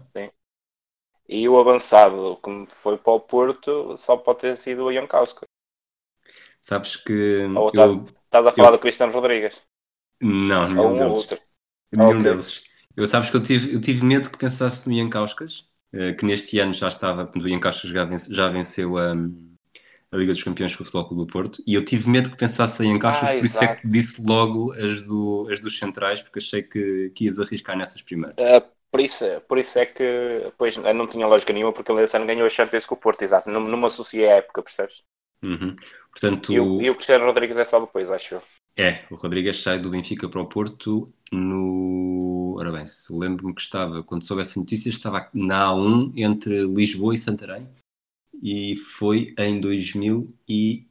E 1.28 1.50
o 1.50 1.60
avançado, 1.60 2.38
que 2.42 2.66
foi 2.68 2.98
para 2.98 3.12
o 3.12 3.20
Porto, 3.20 3.98
só 3.98 4.16
pode 4.16 4.40
ter 4.40 4.56
sido 4.56 4.86
o 4.86 4.94
Jankowski. 4.94 5.46
Sabes 6.60 6.96
que 6.98 7.14
Ou 7.60 7.66
estás, 7.70 7.92
eu... 7.92 8.06
estás 8.26 8.46
a 8.48 8.56
falar 8.58 8.72
eu- 8.72 8.74
do 8.74 8.84
Cristiano 8.84 9.16
Rodrigues? 9.18 9.56
Não, 10.22 10.68
Ou 10.82 10.88
nenhum 10.88 10.96
um 10.96 11.04
ou 11.08 11.12
deles. 11.12 11.22
outro. 11.22 11.40
Nenhum 11.94 12.22
Ok. 12.22 12.24
deles. 12.24 12.64
Eu 12.96 13.08
sabes 13.08 13.30
que 13.30 13.38
eu 13.38 13.44
tive, 13.44 13.74
eu 13.76 13.82
tive 13.82 14.04
medo 14.06 14.30
que 14.32 14.38
pensasse 14.38 14.88
no 14.88 14.94
Ian 14.96 15.10
Kauskas, 15.10 15.68
eh, 15.68 15.73
que 16.18 16.26
neste 16.26 16.60
ano 16.60 16.74
já 16.74 16.88
estava, 16.88 17.24
portanto, 17.26 17.44
o 17.44 17.48
Ian 17.50 17.60
Kauskas 17.60 17.92
já, 17.92 18.04
vence- 18.06 18.34
já 18.34 18.50
venceu 18.50 18.98
a, 18.98 19.14
a 20.12 20.18
Liga 20.18 20.34
dos 20.34 20.44
Campeões 20.44 20.76
com 20.76 20.84
o 20.84 20.86
Futebol 20.86 21.08
Clube 21.08 21.24
do 21.26 21.34
Porto, 21.34 21.64
e 21.68 21.74
eu 21.76 21.84
tive 21.84 22.10
medo 22.10 22.30
que 22.32 22.38
pensasse 22.38 22.86
em 22.86 22.98
Kauskas, 23.00 23.32
Ah, 23.32 23.34
por 23.34 23.46
isso 23.46 23.64
é 23.64 23.68
exato. 23.68 23.82
que 23.82 23.88
disse 23.88 24.24
logo 24.26 24.72
as, 24.74 25.02
do, 25.04 25.48
as 25.52 25.60
dos 25.60 25.78
centrais, 25.78 26.22
porque 26.22 26.40
achei 26.40 26.64
que, 26.64 27.12
que 27.16 27.26
ias 27.26 27.40
arriscar 27.40 27.78
nessas 27.78 28.02
primeiras. 28.02 28.38
Ah, 28.38 28.62
por, 28.92 29.00
isso, 29.02 29.26
por 29.48 29.58
isso 29.58 29.80
é 29.80 29.86
que 29.86 30.52
pois, 30.58 30.76
não 30.78 31.08
tinha 31.08 31.28
lógica 31.28 31.54
nenhuma, 31.54 31.74
porque 31.74 31.92
ele 31.92 32.04
esse 32.04 32.16
ano 32.18 32.26
ganhou 32.28 32.46
a 32.46 32.50
Champions 32.50 32.86
com 32.86 32.96
o 32.96 32.98
Porto, 32.98 33.22
exato. 33.24 33.50
Não, 33.50 33.60
não 33.62 33.78
me 33.78 33.86
associei 33.86 34.28
à 34.30 34.36
época, 34.38 34.62
percebes? 34.64 35.04
Uhum. 35.44 35.76
Portanto, 36.12 36.54
E, 36.54 36.58
o, 36.60 36.68
e 36.84 36.90
o 36.90 36.96
Cristiano 36.96 37.26
Rodrigues 37.26 37.58
é 37.58 37.66
só 37.66 37.80
depois, 37.82 38.10
acho 38.10 38.36
eu. 38.36 38.42
é, 38.78 39.06
o 39.12 39.16
Rodrigues 39.16 39.62
sai 39.62 39.80
do 39.80 39.90
Benfica 39.90 40.30
para 40.30 40.42
o 40.42 40.48
Porto 40.50 41.14
no... 41.32 42.43
Ora 42.56 42.72
bem, 42.72 42.86
se 42.86 43.12
lembro-me 43.14 43.54
que 43.54 43.62
estava, 43.62 44.04
quando 44.04 44.26
soube 44.26 44.42
essa 44.42 44.60
notícia, 44.60 44.90
estava 44.90 45.30
na 45.34 45.72
A1 45.72 46.14
entre 46.16 46.64
Lisboa 46.66 47.14
e 47.16 47.18
Santarém, 47.18 47.68
e 48.42 48.76
foi 48.76 49.34
em 49.38 49.60
2007 49.60 50.88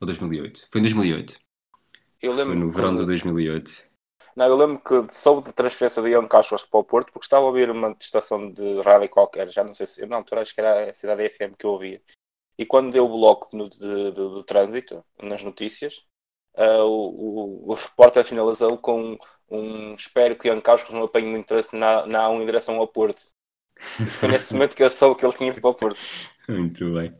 ou 0.00 0.06
2008. 0.06 0.68
Foi 0.70 0.80
em 0.80 0.82
2008. 0.84 1.38
Eu 2.20 2.32
Foi 2.32 2.44
lembro 2.44 2.58
no 2.58 2.70
que- 2.70 2.76
verão 2.76 2.94
de 2.94 3.06
2008. 3.06 3.90
Não, 4.34 4.46
eu 4.46 4.56
lembro 4.56 4.78
que 4.82 5.12
soube 5.14 5.46
de 5.46 5.52
transferência 5.52 6.02
de 6.02 6.08
Ian 6.10 6.26
Castro 6.26 6.58
para 6.70 6.80
o 6.80 6.84
Porto 6.84 7.12
porque 7.12 7.26
estava 7.26 7.44
a 7.44 7.48
ouvir 7.48 7.68
uma 7.70 7.94
estação 8.00 8.50
de 8.50 8.80
rádio 8.80 9.10
qualquer, 9.10 9.50
já 9.50 9.62
não 9.62 9.74
sei 9.74 9.86
se, 9.86 10.06
na 10.06 10.16
altura 10.16 10.40
acho 10.42 10.54
que 10.54 10.60
era 10.60 10.90
a 10.90 10.94
Cidade 10.94 11.28
FM 11.28 11.54
que 11.58 11.66
eu 11.66 11.70
ouvia. 11.72 12.00
E 12.58 12.64
quando 12.64 12.90
deu 12.92 13.04
o 13.04 13.08
bloco 13.08 13.54
no- 13.56 13.68
de- 13.68 13.78
de- 13.78 14.12
do 14.12 14.42
trânsito, 14.42 15.04
nas 15.22 15.42
notícias, 15.44 16.02
ah, 16.56 16.84
o, 16.84 17.68
o, 17.68 17.70
o 17.70 17.74
repórter 17.74 18.24
finalizou 18.24 18.78
com 18.78 19.18
um 19.50 19.94
espero 19.94 20.36
que 20.36 20.50
o 20.50 20.62
Castro 20.62 20.94
não 20.94 21.04
apanhe 21.04 21.26
muito 21.26 21.46
trânsito 21.46 21.76
na, 21.76 22.06
na 22.06 22.28
A1 22.28 22.42
em 22.42 22.46
direção 22.46 22.76
ao 22.76 22.88
Porto. 22.88 23.22
E 24.06 24.10
foi 24.10 24.28
nesse 24.28 24.52
momento 24.54 24.76
que 24.76 24.84
eu 24.84 24.90
soube 24.90 25.18
que 25.20 25.26
ele 25.26 25.34
tinha 25.34 25.50
ido 25.50 25.60
para 25.60 25.70
o 25.70 25.74
Porto. 25.74 26.10
Muito 26.48 26.92
bem. 26.94 27.16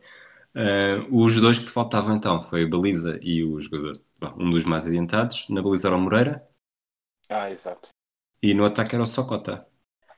Ah, 0.55 1.05
os 1.11 1.39
dois 1.41 1.59
que 1.59 1.65
te 1.65 1.71
faltavam 1.73 2.15
então 2.15 2.43
foi 2.43 2.63
a 2.65 2.67
Baliza 2.69 3.19
e 3.21 3.43
o 3.43 3.59
jogador, 3.61 3.93
bom, 4.19 4.35
um 4.39 4.51
dos 4.51 4.65
mais 4.65 4.87
adiantados. 4.87 5.47
Na 5.49 5.61
Baliza 5.61 5.87
era 5.89 5.97
o 5.97 6.01
Moreira 6.01 6.47
Ah, 7.29 7.49
exato. 7.51 7.89
e 8.43 8.53
no 8.53 8.63
ataque 8.65 8.93
era 8.93 9.03
o 9.03 9.07
Socota. 9.07 9.67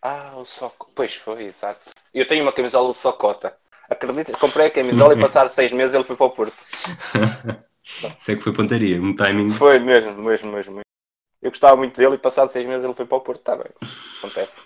Ah, 0.01 0.35
o 0.37 0.45
Soco. 0.45 0.89
Pois 0.95 1.15
foi, 1.15 1.43
exato. 1.45 1.91
Eu 2.13 2.25
tenho 2.27 2.43
uma 2.43 2.53
camisola 2.53 2.87
do 2.87 2.93
Socota. 2.93 3.57
Acredita? 3.89 4.33
Comprei 4.37 4.67
a 4.67 4.71
camisola 4.71 5.13
e 5.13 5.17
passado 5.17 5.49
seis 5.49 5.71
meses 5.71 5.93
ele 5.93 6.03
foi 6.03 6.15
para 6.15 6.25
o 6.27 6.31
Porto. 6.31 6.55
Sei 8.17 8.35
é 8.35 8.37
que 8.37 8.43
foi 8.43 8.53
pontaria, 8.53 9.01
um 9.01 9.15
timing. 9.15 9.49
Foi 9.49 9.79
mesmo, 9.79 10.15
mesmo, 10.23 10.51
mesmo. 10.51 10.79
Eu 11.41 11.51
gostava 11.51 11.77
muito 11.77 11.95
dele 11.95 12.15
e 12.15 12.17
passado 12.19 12.49
seis 12.49 12.65
meses 12.65 12.83
ele 12.83 12.93
foi 12.93 13.05
para 13.05 13.17
o 13.17 13.21
Porto. 13.21 13.39
Está 13.39 13.55
bem, 13.55 13.71
acontece. 14.17 14.63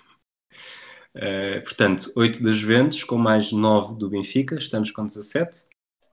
Ah, 1.14 1.60
portanto, 1.62 2.12
8 2.16 2.42
das 2.42 2.56
Juventus 2.56 3.04
com 3.04 3.18
mais 3.18 3.52
9 3.52 3.94
do 3.94 4.08
Benfica, 4.08 4.54
estamos 4.56 4.90
com 4.90 5.04
17. 5.04 5.64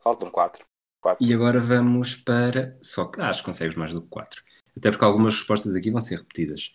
Faltam 0.01 0.29
quatro. 0.29 0.65
quatro. 1.01 1.25
E 1.25 1.33
agora 1.33 1.59
vamos 1.59 2.15
para. 2.15 2.77
Só 2.81 3.05
que 3.05 3.21
ah, 3.21 3.29
acho 3.29 3.41
que 3.41 3.45
consegues 3.45 3.75
mais 3.75 3.93
do 3.93 4.01
que 4.01 4.09
4. 4.09 4.43
Até 4.75 4.91
porque 4.91 5.05
algumas 5.05 5.35
respostas 5.35 5.75
aqui 5.75 5.91
vão 5.91 6.01
ser 6.01 6.17
repetidas. 6.17 6.73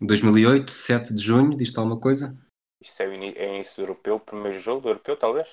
2008, 0.00 0.70
7 0.70 1.14
de 1.14 1.22
junho, 1.22 1.56
diz-te 1.56 1.78
alguma 1.78 1.98
coisa? 1.98 2.36
Isto 2.82 3.02
é 3.02 3.06
é 3.06 3.54
início 3.54 3.82
europeu, 3.82 4.20
primeiro 4.20 4.58
jogo 4.58 4.82
do 4.82 4.88
europeu, 4.88 5.16
talvez? 5.16 5.48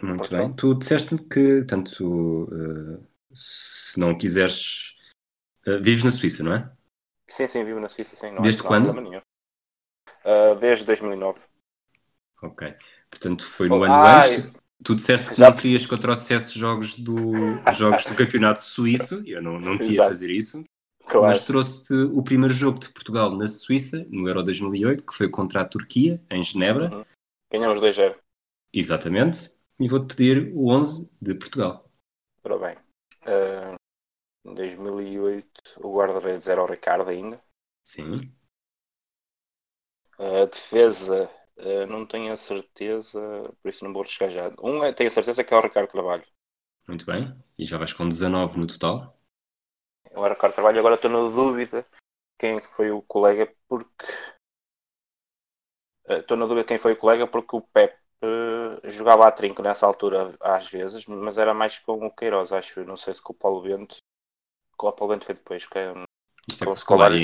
Muito 0.00 0.18
Portugal. 0.18 0.46
bem. 0.46 0.56
Tu 0.56 0.74
disseste-me 0.74 1.20
que, 1.20 1.64
tanto, 1.64 2.48
eh, 2.52 3.00
se 3.36 3.98
não 4.00 4.16
quiseres. 4.16 4.96
eh, 5.66 5.78
vives 5.78 6.04
na 6.04 6.10
Suíça, 6.10 6.42
não 6.42 6.54
é? 6.54 6.70
Sim, 7.28 7.46
sim, 7.46 7.64
vivo 7.64 7.80
na 7.80 7.88
Suíça, 7.88 8.16
sim. 8.16 8.30
Não, 8.32 8.42
Desde 8.42 8.62
há 8.62 8.64
quando? 8.64 9.22
Ah, 10.24 10.54
desde 10.60 10.84
2009. 10.84 11.40
Ok. 12.42 12.68
Portanto, 13.10 13.48
foi 13.48 13.68
no 13.68 13.76
Oh, 13.80 13.84
ano 13.84 13.94
ai, 13.94 14.34
antes. 14.34 14.52
Tu, 14.52 14.60
tu 14.84 14.94
disseste 14.96 15.30
que 15.32 15.40
não 15.40 15.54
querias 15.54 15.86
que 15.86 15.94
eu 15.94 15.98
trouxesse 15.98 16.58
jogos 16.58 16.96
do, 16.96 17.16
jogos 17.72 18.04
do 18.06 18.14
campeonato 18.14 18.60
suíço. 18.60 19.22
Eu 19.26 19.42
não, 19.42 19.58
não 19.58 19.78
te 19.78 19.84
ia 19.84 19.92
Exato. 19.92 20.08
fazer 20.08 20.30
isso. 20.30 20.64
Claro. 21.08 21.26
Mas 21.28 21.40
trouxe-te 21.40 21.94
o 21.94 22.22
primeiro 22.22 22.52
jogo 22.52 22.78
de 22.80 22.88
Portugal 22.90 23.30
na 23.36 23.46
Suíça, 23.46 24.04
no 24.10 24.28
Euro 24.28 24.42
2008, 24.42 25.06
que 25.06 25.14
foi 25.14 25.28
contra 25.28 25.60
a 25.62 25.64
Turquia, 25.64 26.20
em 26.28 26.42
Genebra. 26.42 26.94
Uhum. 26.94 27.04
Ganhamos 27.50 27.80
2-0. 27.80 28.16
Exatamente. 28.72 29.52
E 29.78 29.88
vou-te 29.88 30.14
pedir 30.16 30.52
o 30.54 30.68
11 30.68 31.10
de 31.22 31.34
Portugal. 31.34 31.88
Ora 32.42 32.58
bem. 32.58 32.76
Ah, 33.26 33.76
em 34.46 34.54
2008 34.54 35.62
o 35.86 35.94
guarda-redes 35.96 36.48
era 36.48 36.62
o 36.62 36.66
Ricardo 36.66 37.10
ainda. 37.10 37.42
Sim. 37.82 38.34
A 40.18 40.44
defesa, 40.44 41.30
eh, 41.56 41.86
não 41.86 42.04
tenho 42.06 42.30
a 42.32 42.36
certeza, 42.36 43.18
por 43.62 43.68
isso 43.70 43.82
não 43.84 43.92
vou 43.94 44.02
arriscar 44.02 44.28
já. 44.30 44.52
Um 44.62 44.84
é- 44.84 44.92
tenho 44.92 45.08
a 45.08 45.10
certeza 45.10 45.42
que 45.42 45.54
é 45.54 45.56
o 45.56 45.60
Ricardo 45.60 45.88
Carvalho. 45.90 46.24
Muito 46.88 47.06
bem. 47.06 47.32
E 47.56 47.64
já 47.64 47.78
vais 47.78 47.92
com 47.92 48.08
19 48.08 48.58
no 48.58 48.66
total. 48.66 49.16
É 50.14 50.18
o 50.18 50.26
Ricardo 50.28 50.54
Carvalho, 50.56 50.78
agora 50.80 50.96
estou 50.96 51.10
na 51.10 51.22
dúvida 51.40 51.86
quem 52.38 52.60
foi 52.62 52.90
o 52.92 53.02
colega, 53.02 53.52
porque. 53.68 54.06
Eh, 56.08 56.18
Estou 56.20 56.36
na 56.36 56.46
dúvida 56.46 56.66
quem 56.68 56.78
foi 56.78 56.92
o 56.94 56.96
colega, 57.02 57.26
porque 57.26 57.56
o 57.56 57.60
Pep 57.74 57.92
eh, 58.22 58.88
jogava 58.90 59.26
a 59.26 59.32
trinco 59.32 59.62
nessa 59.62 59.86
altura 59.86 60.36
às 60.40 60.68
vezes, 60.70 61.06
mas 61.06 61.38
era 61.38 61.52
mais 61.52 61.78
com 61.78 62.06
o 62.06 62.10
Queiroz, 62.14 62.52
acho. 62.52 62.84
Não 62.84 62.96
sei 62.96 63.14
se 63.14 63.22
com 63.22 63.32
o 63.32 63.36
Paulo 63.36 63.62
Bento. 63.62 63.96
Com 64.76 64.88
o 64.88 64.92
Paulo 64.92 65.14
Bento 65.14 65.26
foi 65.26 65.34
depois. 65.34 65.66
Que 65.66 65.78
é, 65.78 65.92
Isto 66.50 66.64
é 66.64 66.66
Com 66.66 66.72
o 66.72 66.76
Scolari 66.76 67.22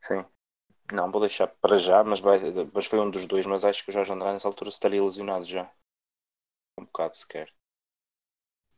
sim. 0.00 0.24
Não, 0.92 1.10
vou 1.10 1.20
deixar 1.20 1.46
para 1.46 1.76
já, 1.76 2.02
mas, 2.02 2.18
vai, 2.18 2.38
mas 2.74 2.86
foi 2.86 2.98
um 2.98 3.10
dos 3.10 3.26
dois. 3.26 3.46
Mas 3.46 3.64
acho 3.64 3.84
que 3.84 3.90
o 3.90 3.92
Jorge 3.92 4.12
Andrade 4.12 4.34
nessa 4.34 4.48
altura 4.48 4.70
estaria 4.70 5.02
lesionado 5.02 5.44
já. 5.44 5.70
Um 6.78 6.84
bocado 6.84 7.16
sequer. 7.16 7.52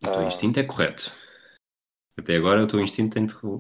O 0.03 0.11
teu 0.11 0.21
Ah. 0.21 0.25
instinto 0.25 0.59
é 0.59 0.65
correto. 0.65 1.13
Até 2.19 2.37
agora 2.37 2.63
o 2.63 2.67
teu 2.67 2.81
instinto 2.81 3.15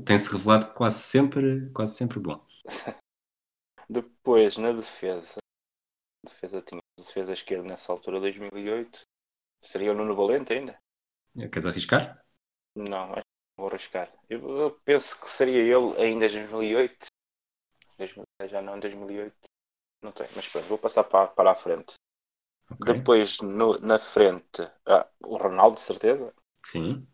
tem-se 0.04 0.30
revelado 0.30 0.74
quase 0.74 0.98
sempre, 0.98 1.70
quase 1.72 1.94
sempre 1.94 2.18
bom. 2.18 2.44
Depois, 3.88 4.56
na 4.58 4.72
defesa, 4.72 5.38
defesa 6.24 6.60
tinha 6.60 6.81
defesa 7.02 7.32
esquerda 7.32 7.64
nessa 7.68 7.92
altura, 7.92 8.20
2008. 8.20 9.02
Seria 9.60 9.92
o 9.92 9.94
Nuno 9.94 10.16
Valente 10.16 10.52
ainda? 10.52 10.78
Queres 11.36 11.66
arriscar? 11.66 12.24
Não, 12.74 13.12
acho 13.12 13.22
que 13.22 13.56
vou 13.56 13.68
arriscar. 13.68 14.10
Eu, 14.28 14.80
penso 14.84 15.20
que 15.20 15.28
seria 15.28 15.60
ele 15.62 16.00
ainda 16.02 16.26
em 16.26 16.30
2008. 16.30 17.06
2010 17.98 18.50
já 18.50 18.62
não, 18.62 18.76
em 18.76 18.80
2008. 18.80 19.36
Não 20.02 20.12
tem, 20.12 20.26
mas 20.34 20.48
pronto, 20.48 20.66
vou 20.66 20.78
passar 20.78 21.04
para, 21.04 21.28
para 21.28 21.52
a 21.52 21.54
frente. 21.54 21.94
Ok. 22.70 22.86
Depois, 22.94 23.40
no- 23.40 23.78
na 23.78 23.98
frente, 23.98 24.62
ah, 24.86 25.06
o 25.24 25.36
Ronaldo, 25.36 25.76
de 25.76 25.82
certeza. 25.82 26.34
Sim. 26.64 27.06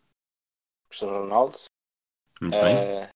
Cristiano 0.87 1.19
Ronaldo. 1.19 1.57
Muito 2.41 2.59
bem. 2.59 2.75
Eh, 2.75 3.09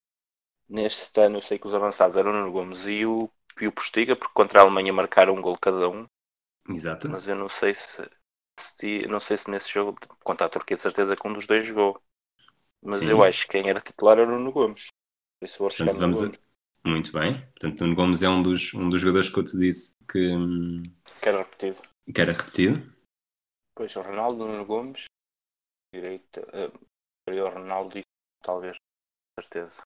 neste 0.69 1.21
ano, 1.21 1.37
eu 1.37 1.41
sei 1.41 1.59
que 1.59 1.67
os 1.67 1.73
avançados 1.73 2.17
eram 2.17 2.31
o 2.31 2.33
Nuno 2.33 2.51
Gomes 2.51 2.85
e 2.85 3.05
o, 3.05 3.29
e 3.61 3.67
o 3.67 3.71
Postiga, 3.71 4.15
porque 4.15 4.33
contra 4.33 4.59
a 4.59 4.63
Alemanha 4.63 4.93
marcaram 4.93 5.35
um 5.35 5.41
gol 5.41 5.57
cada 5.59 5.89
um. 5.89 6.05
Exato. 6.69 7.09
mas 7.09 7.27
eu 7.27 7.35
não 7.35 7.49
sei 7.49 7.75
se, 7.75 8.09
se- 8.59 9.07
não 9.07 9.19
sei 9.19 9.37
se 9.37 9.49
nesse 9.49 9.71
jogo 9.71 9.97
contra 10.23 10.47
a 10.47 10.49
Turquia 10.49 10.75
de 10.77 10.81
certeza 10.83 11.15
que 11.15 11.27
um 11.27 11.33
dos 11.33 11.47
dois 11.47 11.65
jogou 11.65 12.01
mas 12.81 12.99
Sim. 12.99 13.09
eu 13.09 13.23
acho 13.23 13.45
que 13.45 13.53
quem 13.53 13.69
era 13.69 13.79
titular 13.81 14.17
era 14.17 14.27
o 14.27 14.31
Nuno 14.31 14.51
Gomes 14.51 14.87
por 15.39 15.45
isso 15.45 15.57
Portanto, 15.59 15.97
vamos 15.97 16.21
a- 16.21 16.25
Gomes 16.25 16.39
Muito 16.85 17.11
bem. 17.13 17.41
Portanto, 17.51 17.81
Nuno 17.81 17.95
Gomes 17.95 18.23
é 18.23 18.29
um 18.29 18.43
dos, 18.43 18.73
um 18.73 18.89
dos 18.89 18.99
jogadores 19.01 19.29
que 19.29 19.39
eu 19.39 19.43
te 19.43 19.57
disse 19.57 19.95
que, 20.11 20.29
que 21.21 21.29
era 21.29 21.39
repetido 21.39 21.81
que 22.13 22.21
era 22.21 22.33
repetido. 22.33 22.93
Pois, 23.75 23.95
o 23.95 24.01
Ronaldo 24.01 24.45
Nuno 24.45 24.65
Gomes, 24.65 25.05
direita, 25.93 26.41
uh, 26.41 27.49
Ronaldo 27.53 27.97
e 27.99 28.01
talvez, 28.43 28.77
certeza. 29.39 29.81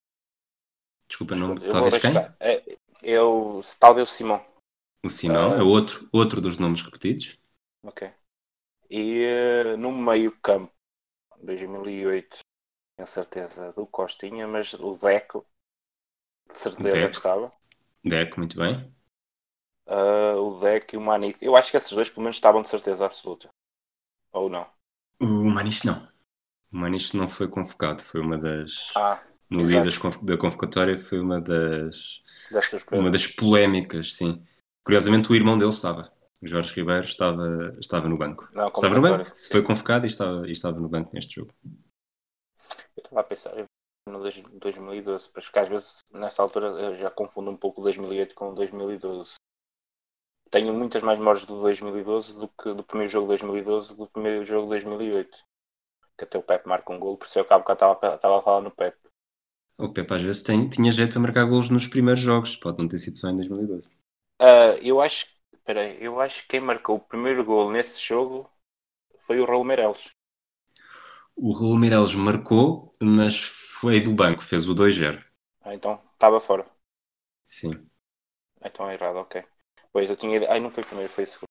Desculpa, 1.07 1.35
não, 1.35 1.55
Eu 1.55 1.71
talvez 1.71 1.97
quem? 1.99 2.13
É, 2.39 2.63
eu, 3.01 3.61
talvez 3.79 4.09
o 4.09 4.13
Simão. 4.13 4.45
O 5.03 5.09
Simão, 5.09 5.55
Ah. 5.55 5.57
é 5.57 5.63
outro, 5.63 6.07
outro 6.11 6.39
dos 6.39 6.59
nomes 6.59 6.83
repetidos. 6.83 7.35
Ok. 7.81 8.01
E 8.89 9.23
eh, 9.23 9.77
no 9.77 9.91
meio 9.91 10.31
campo, 10.41 10.73
2008, 11.43 12.39
tenho 12.97 13.07
certeza 13.07 13.73
do 13.73 13.87
Costinha, 13.87 14.47
mas 14.47 14.73
o 14.75 14.95
Deco, 14.95 15.45
de 16.51 16.59
certeza 16.59 17.07
Deco. 17.07 17.09
que 17.09 17.15
estava. 17.15 17.53
Deco, 18.03 18.39
muito 18.39 18.57
bem. 18.57 18.93
Ah, 19.85 20.35
o 20.37 20.59
Deco 20.61 20.95
e 20.95 20.97
o 20.97 21.01
Manico. 21.01 21.39
Eu 21.41 21.55
acho 21.55 21.71
que 21.71 21.77
esses 21.77 21.91
dois 21.91 22.09
pelo 22.09 22.23
menos 22.23 22.37
estavam 22.37 22.61
de 22.61 22.69
certeza 22.69 23.05
absoluta. 23.05 23.49
Ou 24.33 24.49
não? 24.49 24.67
O 25.19 25.25
Maniche 25.49 25.85
não. 25.85 26.07
O 26.71 26.77
Maniche 26.77 27.17
não 27.17 27.27
foi 27.29 27.47
convocado, 27.49 28.01
foi 28.03 28.21
uma 28.21 28.37
das. 28.37 28.73
Ah, 28.95 29.21
no 29.49 29.65
exato. 29.65 29.67
dia 29.67 29.81
das 29.83 29.97
da 30.23 30.37
convocatória 30.37 30.97
foi 30.97 31.19
uma 31.21 31.41
das, 31.41 32.23
destas 32.49 32.83
uma 32.91 33.11
das 33.11 33.27
polémicas, 33.27 34.15
sim. 34.15 34.43
Curiosamente, 34.87 35.29
o 35.29 35.35
irmão 35.35 35.57
dele 35.57 35.69
estava. 35.69 36.09
O 36.41 36.47
Jorge 36.47 36.73
Ribeiro 36.73 37.03
estava, 37.05 37.75
estava 37.77 38.07
no 38.07 38.17
banco. 38.17 38.47
Não, 38.53 38.67
Estava 38.69 38.95
no 38.95 39.01
banco, 39.01 39.25
se 39.25 39.49
foi 39.49 39.61
convocado 39.61 40.05
e 40.05 40.07
estava, 40.07 40.47
e 40.47 40.51
estava 40.51 40.79
no 40.79 40.87
banco 40.87 41.11
neste 41.13 41.35
jogo. 41.35 41.51
Eu 41.65 43.03
estava 43.03 43.19
a 43.19 43.23
pensar 43.23 43.57
eu- 43.57 43.65
no 44.07 44.19
dois- 44.19 44.41
2012, 44.53 45.29
porque 45.29 45.59
às 45.59 45.67
vezes 45.67 45.97
nessa 46.13 46.41
altura 46.41 46.67
eu 46.67 46.95
já 46.95 47.11
confundo 47.11 47.51
um 47.51 47.57
pouco 47.57 47.81
o 47.81 47.83
2008 47.83 48.33
com 48.33 48.51
o 48.51 48.55
2012. 48.55 49.33
Tenho 50.49 50.73
muitas 50.73 51.03
mais 51.03 51.19
memórias 51.19 51.43
do 51.43 51.59
2012 51.59 52.39
do 52.39 52.47
que 52.47 52.73
do 52.73 52.83
primeiro 52.83 53.11
jogo 53.11 53.25
de 53.25 53.29
2012 53.29 53.97
do 53.97 54.07
primeiro 54.07 54.45
jogo 54.45 54.63
de 54.63 54.69
2008. 54.69 55.37
Que 56.17 56.23
até 56.23 56.37
o 56.37 56.43
Pepe 56.43 56.67
marca 56.69 56.93
um 56.93 56.99
gol, 56.99 57.17
por 57.17 57.25
isso 57.25 57.37
eu 57.37 57.43
acabo 57.43 57.65
que 57.65 57.71
estava, 57.73 58.15
estava 58.15 58.39
a 58.39 58.41
falar 58.41 58.61
no 58.61 58.71
Pepe. 58.71 58.97
O 59.77 59.89
Pepe 59.91 60.13
às 60.13 60.21
vezes 60.21 60.41
tem, 60.41 60.67
tinha 60.69 60.91
jeito 60.91 61.11
para 61.11 61.19
marcar 61.21 61.45
golos 61.45 61.69
nos 61.69 61.87
primeiros 61.87 62.21
jogos, 62.21 62.55
pode 62.55 62.79
não 62.79 62.87
ter 62.87 62.97
sido 62.97 63.17
só 63.17 63.29
em 63.29 63.35
2012. 63.35 63.95
Ah, 64.39 64.75
eu 64.81 64.99
acho, 64.99 65.27
peraí, 65.63 66.03
eu 66.03 66.19
acho 66.19 66.41
que 66.43 66.47
quem 66.49 66.59
marcou 66.59 66.95
o 66.95 66.99
primeiro 66.99 67.43
gol 67.45 67.69
nesse 67.71 68.01
jogo 68.01 68.49
foi 69.19 69.39
o 69.41 69.45
Raul 69.45 69.63
Meireles. 69.65 70.11
O 71.37 71.53
Raul 71.53 71.77
Meireles 71.79 72.13
marcou, 72.13 72.91
mas 73.01 73.39
foi 73.39 74.01
do 74.01 74.13
banco, 74.13 74.43
fez 74.43 74.67
o 74.67 74.73
2-0. 74.75 75.23
Ah, 75.61 75.75
então 75.75 76.01
estava 76.15 76.39
fora. 76.39 76.65
Sim, 77.43 77.89
Ah, 78.61 78.67
Então 78.67 78.89
é 78.89 78.93
errado, 78.93 79.17
ok. 79.17 79.43
Pois 79.91 80.09
eu 80.09 80.15
tinha. 80.17 80.49
Ai, 80.51 80.59
não 80.59 80.69
foi 80.71 80.83
o 80.83 80.85
primeiro, 80.87 81.11
foi 81.11 81.23
o 81.23 81.27
segundo. 81.27 81.47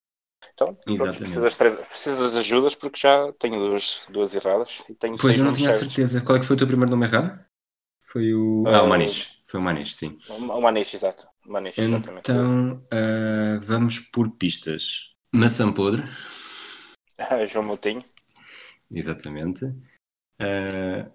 Então, 0.54 0.76
pronto, 0.96 1.16
Exatamente. 1.16 1.20
preciso, 1.20 1.42
das 1.44 1.56
três, 1.56 1.76
preciso 1.78 2.22
das 2.24 2.36
ajudas 2.36 2.74
porque 2.76 2.98
já 3.00 3.32
tenho 3.34 3.58
duas, 3.68 4.06
duas 4.10 4.34
erradas 4.34 4.84
e 4.88 4.94
tenho 4.94 5.18
Pois 5.20 5.36
eu 5.38 5.44
não 5.44 5.52
tinha 5.52 5.70
certos. 5.70 5.70
certeza. 5.70 6.20
Qual 6.22 6.36
é 6.36 6.40
que 6.40 6.46
foi 6.46 6.56
o 6.56 6.58
teu 6.58 6.66
primeiro 6.66 6.90
nome 6.90 7.06
errado? 7.06 7.38
Foi 8.12 8.34
o. 8.34 8.70
Ah, 8.74 8.82
Ah, 8.82 8.82
o 8.82 8.86
Maniche. 8.86 9.30
Foi 9.46 9.60
o 9.60 9.62
Maniche, 9.62 9.94
sim. 9.94 10.18
O 10.28 10.60
Maniche, 10.60 10.96
exato. 10.96 11.28
Maniche. 11.46 11.80
Então, 11.82 12.86
ah, 12.90 13.58
vamos 13.62 14.00
por 14.00 14.30
pistas. 14.36 15.12
Maçã 15.32 15.72
podre, 15.72 16.02
João 17.48 17.64
Moutinho. 17.66 18.02
exatamente. 18.90 19.64
Ah, 20.38 21.10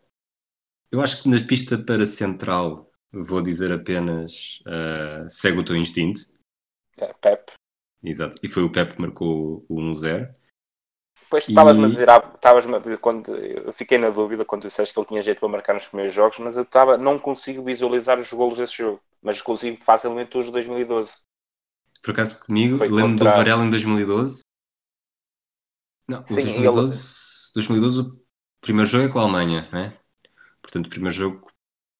eu 0.91 1.01
acho 1.01 1.23
que 1.23 1.29
na 1.29 1.39
pista 1.45 1.77
para 1.77 2.05
central 2.05 2.91
vou 3.11 3.41
dizer 3.41 3.71
apenas 3.71 4.59
ah, 4.65 5.25
segue 5.29 5.59
o 5.59 5.65
teu 5.65 5.75
instinto. 5.75 6.21
eh, 6.99 7.13
Pep. 7.21 7.51
Exato. 8.03 8.37
E 8.43 8.47
foi 8.47 8.63
o 8.63 8.71
Pepe 8.71 8.95
que 8.95 9.01
marcou 9.01 9.65
o 9.69 9.75
1-0. 9.79 10.31
Depois 11.31 11.45
tu 11.45 11.51
E- 11.51 11.53
estavas-me 11.53 11.85
a 11.85 11.87
dizer, 11.87 12.07
estavas-me 12.35 12.75
a 12.75 12.79
dizer 12.79 12.97
quando 12.97 13.33
eu 13.33 13.71
fiquei 13.71 13.97
na 13.97 14.09
dúvida 14.09 14.43
quando 14.43 14.63
disseste 14.63 14.93
que 14.93 14.99
ele 14.99 15.07
tinha 15.07 15.21
jeito 15.21 15.39
para 15.39 15.47
marcar 15.47 15.73
nos 15.73 15.87
primeiros 15.87 16.13
jogos, 16.13 16.37
mas 16.39 16.57
eu 16.57 16.63
estava, 16.63 16.97
não 16.97 17.17
consigo 17.17 17.63
visualizar 17.63 18.19
os 18.19 18.33
golos 18.33 18.57
desse 18.57 18.79
jogo, 18.79 18.99
mas 19.21 19.41
consigo 19.41 19.81
facilmente 19.81 20.37
os 20.37 20.47
de 20.47 20.51
2012. 20.51 21.19
Por 22.03 22.11
acaso 22.11 22.45
comigo, 22.45 22.75
Foi 22.75 22.89
lembro 22.89 23.11
contra- 23.11 23.31
do 23.31 23.37
Varela 23.37 23.63
em 23.63 23.69
2012. 23.69 24.41
Não, 26.05 26.27
Sim, 26.27 26.41
2012, 26.41 27.51
2012 27.55 28.01
o 28.01 28.21
primeiro 28.59 28.89
jogo 28.89 29.05
é 29.05 29.09
com 29.09 29.19
a 29.19 29.21
Alemanha, 29.21 29.69
não 29.71 29.79
é? 29.79 29.97
Portanto, 30.61 30.87
o 30.87 30.89
primeiro 30.89 31.15
jogo 31.15 31.47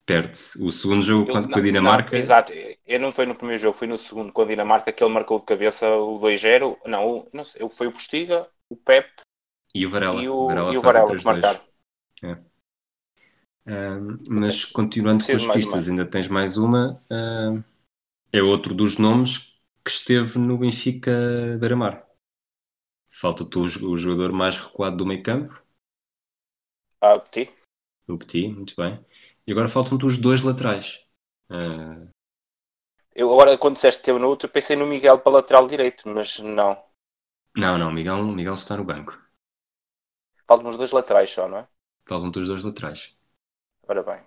perde-se. 0.04 0.62
O 0.62 0.70
segundo 0.70 1.00
jogo 1.00 1.30
Eu- 1.30 1.32
com 1.32 1.38
a- 1.38 1.42
com 1.44 1.48
não, 1.48 1.58
a 1.58 1.60
Dinamarca. 1.62 2.10
não, 2.10 2.18
exato, 2.18 2.52
eu 2.52 3.00
não 3.00 3.10
foi 3.12 3.24
no 3.24 3.34
primeiro 3.34 3.62
jogo, 3.62 3.78
foi 3.78 3.88
no 3.88 3.96
segundo 3.96 4.30
com 4.30 4.42
a 4.42 4.44
Dinamarca 4.44 4.92
que 4.92 5.02
ele 5.02 5.14
marcou 5.14 5.38
de 5.38 5.46
cabeça 5.46 5.88
o 5.88 6.18
2-0. 6.18 6.76
Não, 6.84 7.26
não 7.32 7.44
sei, 7.44 7.66
foi 7.70 7.86
o 7.86 7.92
Postiga, 7.92 8.46
o 8.72 8.76
Pep 8.76 9.08
E 9.74 9.84
o 9.86 9.90
Varela. 9.90 10.22
e 10.22 10.28
o, 10.28 10.38
Varela 10.46 10.72
e 10.72 10.76
o 10.78 10.82
Varela 10.82 11.14
que 11.16 11.24
3-2. 11.24 11.24
marcaram. 11.24 11.60
Ahm, 13.66 14.18
mas 14.28 14.64
continuando 14.64 15.24
com 15.24 15.36
as 15.36 15.46
pistas, 15.46 15.88
ainda 15.88 16.04
tens 16.04 16.28
mais 16.28 16.56
uma. 16.56 17.00
ahm, 17.10 17.62
é 18.32 18.42
outro 18.42 18.74
dos 18.74 18.98
nomes 18.98 19.54
que 19.84 19.90
esteve 19.90 20.38
no 20.38 20.58
Benfica 20.58 21.12
Beira-Mar. 21.60 22.06
Falta-te 23.10 23.58
o, 23.58 23.62
o 23.92 23.96
jogador 23.96 24.32
mais 24.32 24.58
recuado 24.58 24.96
do 24.96 25.06
meio 25.06 25.22
campo, 25.22 25.62
Ah, 27.02 27.16
o 27.16 27.20
Petit. 27.20 27.52
o 28.08 28.16
Petit, 28.18 28.48
muito 28.48 28.74
bem. 28.76 29.04
E 29.46 29.50
agora 29.52 29.68
faltam-te 29.68 30.06
os 30.06 30.18
dois 30.18 30.42
laterais. 30.42 31.00
Ah, 31.50 32.06
Eu 33.14 33.32
agora, 33.32 33.56
quando 33.56 33.76
disseste 33.76 34.02
teve 34.02 34.18
no 34.18 34.28
outro, 34.28 34.50
pensei 34.50 34.76
no 34.76 34.84
Miguel 34.86 35.18
para 35.18 35.32
lateral 35.32 35.66
direito, 35.66 36.06
mas 36.06 36.38
não. 36.40 36.76
Não, 37.56 37.78
não, 37.78 37.90
Miguel, 37.92 38.24
Miguel 38.26 38.54
está 38.54 38.76
no 38.76 38.84
banco. 38.84 39.18
Faltam 40.48 40.68
os 40.70 40.76
dois 40.76 40.92
laterais 40.92 41.30
só, 41.32 41.48
não 41.48 41.58
é? 41.58 41.68
Faltam-te 42.08 42.38
os 42.38 42.46
dois 42.48 42.62
laterais. 42.62 43.00
Ora 43.88 44.02
bem. 44.02 44.22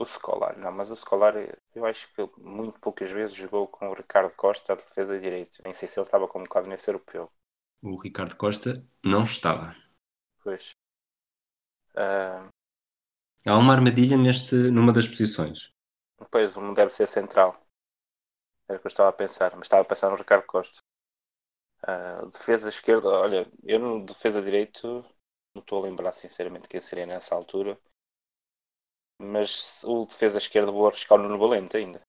O 0.00 0.04
Scolar, 0.04 0.58
não, 0.58 0.72
mas 0.72 0.90
o 0.90 0.96
Scolar 0.96 1.34
eu 1.76 1.86
acho 1.86 2.12
que 2.12 2.28
muito 2.38 2.80
poucas 2.80 3.12
vezes 3.12 3.36
jogou 3.36 3.68
com 3.68 3.88
o 3.88 3.94
Ricardo 3.94 4.34
Costa 4.34 4.72
a 4.72 4.74
defesa 4.76 5.14
de 5.14 5.20
direito. 5.22 5.62
Nem 5.62 5.72
sei 5.72 5.86
se 5.86 5.96
ele 6.00 6.06
estava 6.08 6.26
convocado 6.26 6.68
nesse 6.68 6.90
europeu. 6.90 7.30
O 7.82 7.94
Ricardo 8.00 8.36
Costa 8.36 8.82
não 9.04 9.24
estava. 9.24 9.76
Pois. 10.42 10.64
Ah, 11.94 12.50
Há 13.46 13.58
uma 13.58 13.74
armadilha 13.74 14.16
neste, 14.16 14.54
numa 14.54 14.94
das 14.94 15.06
posições. 15.06 15.70
pois, 16.30 16.56
um 16.56 16.72
deve 16.72 16.90
ser 16.90 17.06
central. 17.06 17.54
Era 18.66 18.78
o 18.78 18.80
que 18.80 18.86
eu 18.86 18.88
estava 18.88 19.10
a 19.10 19.12
pensar, 19.22 19.50
mas 19.54 19.66
estava 19.66 19.82
a 19.82 19.84
pensar 19.84 20.08
no 20.08 20.16
Ricardo 20.16 20.46
Costa. 20.46 20.79
Ah, 21.82 22.24
defesa 22.32 22.68
esquerda, 22.70 23.08
olha, 23.08 23.50
eu 23.64 23.78
no 23.78 24.04
defesa 24.04 24.40
direito 24.42 25.04
não 25.54 25.60
estou 25.62 25.80
a 25.82 25.86
lembrar 25.88 26.12
sinceramente 26.12 26.68
quem 26.68 26.80
seria 26.80 27.06
nessa 27.06 27.34
altura. 27.34 27.78
Mas 29.32 29.84
o 29.84 30.04
defesa 30.04 30.38
esquerda 30.38 30.72
vou 30.72 30.84
arriscar 30.88 31.16
o 31.16 31.22
Nuno 31.22 31.38
Valente 31.38 31.76
ainda. 31.76 32.02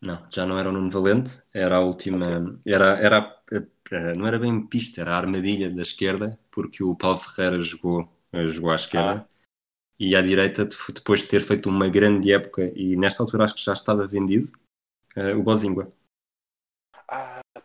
Não, 0.00 0.26
já 0.30 0.44
não 0.46 0.58
era 0.58 0.68
o 0.68 0.72
Nuno 0.72 0.90
Valente, 0.90 1.42
era 1.54 1.76
a 1.76 1.80
última. 1.80 2.60
Era, 2.66 2.98
era, 2.98 3.18
a- 3.18 3.56
a- 3.96 4.14
não 4.16 4.26
era 4.26 4.38
bem 4.38 4.66
pista, 4.66 5.00
era 5.00 5.14
a 5.14 5.18
armadilha 5.18 5.70
da 5.70 5.82
esquerda, 5.82 6.38
porque 6.50 6.82
o 6.84 6.94
Paulo 6.94 7.16
Ferreira 7.18 7.62
jogou, 7.62 8.08
eh, 8.32 8.46
jogou 8.48 8.70
à 8.70 8.74
esquerda. 8.76 9.26
E 9.98 10.16
à 10.16 10.22
direita, 10.22 10.66
de- 10.66 10.76
depois 10.94 11.20
de 11.22 11.28
ter 11.28 11.40
feito 11.42 11.68
uma 11.70 11.88
grande 11.88 12.32
época, 12.32 12.72
e 12.76 12.96
nesta 12.96 13.22
altura 13.22 13.44
acho 13.44 13.54
que 13.54 13.64
já 13.64 13.72
estava 13.74 14.06
vendido, 14.06 14.50
eh, 15.16 15.34
o 15.34 15.42
Bozingua, 15.42 15.84
Ah, 15.86 16.05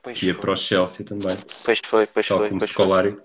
pois 0.01 0.19
que 0.19 0.27
ia 0.27 0.35
foi. 0.35 0.39
para 0.39 0.53
o 0.53 0.55
Chelsea 0.55 1.05
também, 1.05 1.37
Pois 1.65 1.79
foi, 1.91 2.05
pois 2.07 2.27
tal 2.27 2.37
foi. 2.37 2.49
como 2.49 2.59
Pois 2.59 2.71
foi. 2.71 2.89
Scolari. 2.89 3.17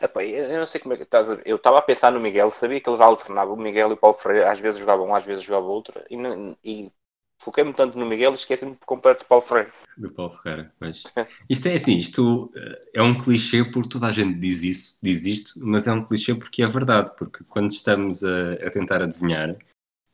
Eu 0.00 0.10
eu 0.52 0.58
não 0.58 0.66
sei 0.66 0.80
como 0.80 0.94
é 0.94 0.96
que 0.96 1.02
estás 1.04 1.30
a 1.30 1.36
ver. 1.36 1.42
Eu 1.46 1.56
estava 1.56 1.78
a 1.78 1.82
pensar 1.82 2.10
no 2.12 2.20
Miguel, 2.20 2.50
sabia 2.50 2.80
que 2.80 2.88
eles 2.88 3.00
alternavam. 3.00 3.54
O 3.54 3.56
Miguel 3.56 3.90
e 3.90 3.92
o 3.94 3.96
Paulo 3.96 4.16
Freire 4.16 4.44
às 4.44 4.58
vezes 4.60 4.80
jogavam 4.80 5.06
um, 5.08 5.14
às 5.14 5.24
vezes 5.24 5.44
jogavam 5.44 5.68
outra. 5.70 6.04
E, 6.10 6.16
não- 6.16 6.56
e 6.64 6.92
foquei-me 7.40 7.72
tanto 7.72 7.96
no 7.98 8.06
Miguel 8.06 8.32
e 8.32 8.34
esqueci-me 8.34 8.74
por 8.76 8.86
completo 8.86 9.20
do 9.24 9.26
Paulo 9.28 9.44
Freire. 9.44 9.70
Do 9.96 10.12
Paulo 10.12 10.32
Ferreira, 10.32 10.72
pois. 10.78 11.10
Isto 11.50 11.66
é 11.68 11.74
assim, 11.74 11.96
isto 11.98 12.52
eh, 12.56 12.80
é 12.94 13.02
um 13.02 13.16
clichê 13.16 13.64
porque 13.64 13.88
toda 13.88 14.06
a 14.06 14.12
gente 14.12 14.38
diz 14.38 14.62
isso, 14.62 14.98
diz 15.02 15.24
isto, 15.24 15.54
mas 15.58 15.88
é 15.88 15.92
um 15.92 16.04
clichê 16.04 16.34
porque 16.36 16.62
é 16.62 16.68
verdade, 16.68 17.12
porque 17.18 17.42
quando 17.44 17.72
estamos 17.72 18.22
a, 18.22 18.52
a 18.64 18.70
tentar 18.70 19.02
adivinhar, 19.02 19.56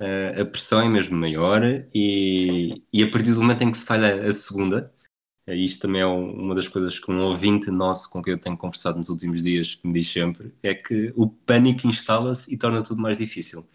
eh, 0.00 0.42
a 0.42 0.46
pressão 0.46 0.80
é 0.82 0.88
mesmo 0.88 1.16
maior 1.18 1.62
e, 1.94 2.82
e 2.92 3.02
a 3.04 3.10
partir 3.10 3.32
do 3.34 3.40
momento 3.42 3.64
em 3.64 3.72
que 3.72 3.78
se 3.78 3.86
falha 3.86 4.24
a 4.26 4.32
segunda, 4.32 4.93
isto 5.48 5.82
também 5.82 6.00
é 6.00 6.06
um- 6.06 6.32
uma 6.32 6.54
das 6.54 6.68
coisas 6.68 6.98
que 6.98 7.10
um 7.10 7.20
ouvinte 7.20 7.70
nosso 7.70 8.10
com 8.10 8.22
quem 8.22 8.32
eu 8.32 8.40
tenho 8.40 8.56
conversado 8.56 8.96
nos 8.98 9.08
últimos 9.10 9.42
dias 9.42 9.74
que 9.74 9.86
me 9.86 9.92
diz 9.92 10.08
sempre, 10.10 10.54
é 10.62 10.74
que 10.74 11.12
o 11.16 11.28
pânico 11.28 11.86
instala-se 11.86 12.52
e 12.52 12.56
torna 12.56 12.82
tudo 12.82 13.02
mais 13.02 13.18
difícil. 13.18 13.66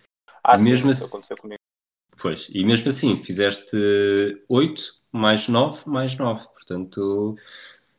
Ah, 0.44 0.56
E 0.56 0.60
sim, 0.60 0.70
mesmo 0.70 0.90
isso 0.90 1.04
assim- 1.04 1.14
aconteceu 1.14 1.38
comigo. 1.38 1.60
Pois, 2.22 2.48
e 2.52 2.66
mesmo 2.66 2.90
assim, 2.90 3.16
fizeste 3.16 3.78
8 4.50 4.96
mais 5.12 5.48
9 5.48 5.88
mais 5.88 6.18
9. 6.18 6.46
Portanto, 6.50 7.36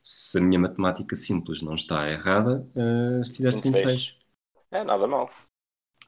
se 0.02 0.38
a 0.38 0.40
minha 0.40 0.59
matemática 0.59 1.14
simples 1.16 1.62
não 1.62 1.74
está 1.74 2.09
errada, 2.11 2.66
eh, 2.76 3.24
fizeste 3.24 3.62
26. 3.62 3.85
26. 3.85 4.16
É, 4.70 4.85
nada 4.85 5.06
mal. 5.06 5.30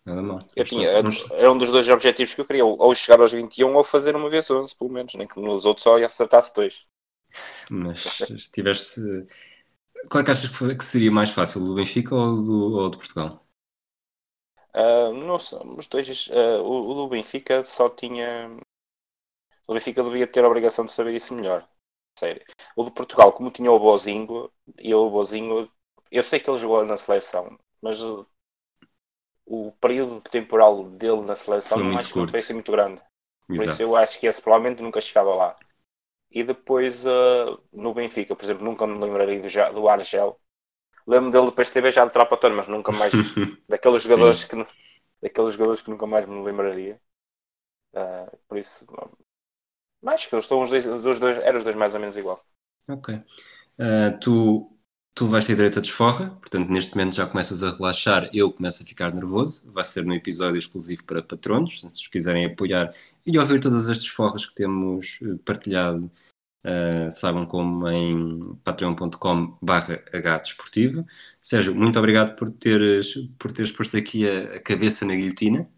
Nada 0.05 0.21
mal. 0.21 0.41
Eu 0.57 0.65
tinha, 0.65 0.89
pronto, 0.91 1.03
vamos- 1.03 1.31
era 1.31 1.53
um 1.53 1.57
dos 1.59 1.71
dois 1.71 1.89
objetivos 1.89 2.35
que 2.35 2.41
eu 2.41 2.45
queria, 2.45 2.65
ou 2.65 2.77
ou 2.81 2.95
chegar 2.95 3.21
aos 3.21 3.33
21 3.33 3.75
ou 3.77 3.85
fazer 3.85 4.15
uma 4.17 4.29
vez 4.29 4.51
11, 4.51 4.75
pelo 4.77 4.91
menos. 4.91 5.15
Nem 5.15 5.27
que 5.27 5.41
nos 5.41 5.65
outros 5.65 5.85
só 5.85 5.97
acertasse 6.05 6.53
dois. 6.55 6.87
Mas 7.71 8.19
tiveste. 8.53 9.01
qual 10.11 10.23
é 10.23 10.25
que 10.25 10.31
achas 10.31 10.49
que, 10.49 10.55
foi, 10.57 10.77
que 10.77 10.85
seria 10.85 11.11
mais 11.11 11.31
fácil, 11.31 11.61
do 11.61 11.75
Benfica 11.75 12.15
ou 12.15 12.43
do, 12.43 12.73
ou 12.77 12.91
do 12.91 12.99
Portugal? 12.99 13.47
Uh, 14.75 15.13
não 15.13 15.39
sei, 15.39 15.59
os 15.77 15.87
dois, 15.87 16.29
uh, 16.29 16.63
o, 16.63 16.91
o, 16.91 16.95
do 16.95 17.09
Benfica 17.09 17.63
só 17.65 17.91
tinha. 17.91 18.51
O 19.67 19.75
Benfica 19.75 20.03
devia 20.03 20.27
ter 20.27 20.45
a 20.45 20.49
obrigação 20.49 20.85
de 20.85 20.93
saber 20.93 21.15
isso 21.15 21.35
melhor. 21.35 21.69
Sério. 22.19 22.43
O 22.77 22.85
do 22.85 22.91
Portugal, 22.91 23.33
como 23.33 23.51
tinha 23.51 23.71
o 23.71 23.79
Bozinho, 23.79 24.51
e 24.79 24.95
o 24.95 25.11
Bozinho, 25.11 25.71
eu 26.11 26.23
sei 26.23 26.41
que 26.41 26.49
ele 26.49 26.59
jogou 26.59 26.85
na 26.85 26.97
seleção, 26.97 27.59
mas 27.81 27.99
o 29.47 29.73
período 29.73 30.21
temporal 30.23 30.85
dele 30.85 31.23
na 31.27 31.37
seleção 31.37 31.79
Foi 31.79 31.85
não 31.85 31.91
muito 31.93 32.05
acho 32.05 32.13
que 32.13 32.19
não 32.19 32.23
curto. 32.23 32.31
foi 32.31 32.41
assim 32.41 32.55
muito 32.55 32.73
grande. 32.73 33.03
Por 33.47 33.57
Exato. 33.57 33.71
isso 33.73 33.83
eu 33.83 33.97
acho 33.97 34.19
que 34.19 34.27
esse 34.27 34.41
provavelmente 34.41 34.83
nunca 34.83 35.01
chegava 35.01 35.35
lá. 35.35 35.57
E 36.33 36.43
depois 36.45 37.05
uh, 37.07 37.61
no 37.73 37.95
Benfica, 37.95 38.35
por 38.37 38.45
exemplo, 38.45 38.65
nunca 38.65 38.87
me 38.87 38.99
lembraria 39.05 39.41
do, 39.41 39.49
Ja- 39.49 39.71
do 39.71 39.89
Argel. 39.89 40.41
Lembro 41.07 41.31
dele 41.33 41.47
depois 41.51 41.69
de 41.69 41.75
ter 41.75 41.83
beijado 41.83 42.09
de 42.11 42.15
Trapatório, 42.15 42.57
mas 42.57 42.69
nunca 42.69 42.93
mais 42.93 43.17
daqueles 43.69 44.03
Sim. 44.03 44.05
jogadores 44.05 44.45
que 44.45 44.57
nu- 44.57 44.69
daqueles 45.23 45.55
jogadores 45.55 45.83
que 45.83 45.91
nunca 45.91 46.07
mais 46.07 46.27
me 46.27 46.43
lembraria. 46.45 47.01
Uh, 47.95 48.37
por 48.49 48.59
isso, 48.59 48.87
acho 50.07 50.29
que 50.29 50.35
eles 50.35 50.45
estão 50.45 50.61
os 50.63 50.71
dois, 50.71 50.87
os 50.87 51.19
dois, 51.21 51.39
eram 51.39 51.57
os 51.59 51.65
dois 51.65 51.75
mais 51.77 51.95
ou 51.95 52.01
menos 52.01 52.17
igual. 52.17 52.45
Ok. 52.89 53.09
Uh, 53.79 54.19
tu, 54.21 54.72
tu 55.15 55.27
vais 55.27 55.47
ter 55.47 55.55
direito 55.55 55.79
a 55.79 55.83
desforra, 55.83 56.31
portanto, 56.41 56.69
neste 56.71 56.97
momento 56.97 57.17
já 57.17 57.27
começas 57.27 57.63
a 57.63 57.71
relaxar, 57.71 58.31
eu 58.33 58.51
começo 58.53 58.83
a 58.83 58.87
ficar 58.87 59.13
nervoso. 59.13 59.71
Vai 59.71 59.85
ser 59.85 60.05
num 60.05 60.15
episódio 60.15 60.59
exclusivo 60.59 61.05
para 61.05 61.23
patronos, 61.23 61.81
se 61.81 61.87
os 61.87 62.09
quiserem 62.09 62.47
apoiar 62.47 62.95
e 63.27 63.39
ouvir 63.39 63.61
todas 63.61 63.89
as 63.89 63.99
desforras 63.99 64.47
que 64.47 64.55
temos 64.55 65.19
eh, 65.23 65.39
partilhado, 65.45 66.11
uh, 66.65 67.11
saibam 67.11 67.47
como 67.47 67.89
em 67.89 68.55
patreon.com/barra 68.65 70.03
hdesportivo. 70.13 71.07
Sérgio, 71.41 71.75
muito 71.75 71.99
obrigado 71.99 72.35
por 72.37 72.51
teres, 72.51 73.15
por 73.39 73.53
teres 73.53 73.71
posto 73.71 73.97
aqui 73.97 74.29
a, 74.29 74.57
a 74.57 74.61
cabeça 74.61 75.05
na 75.05 75.15
guilhotina. 75.15 75.71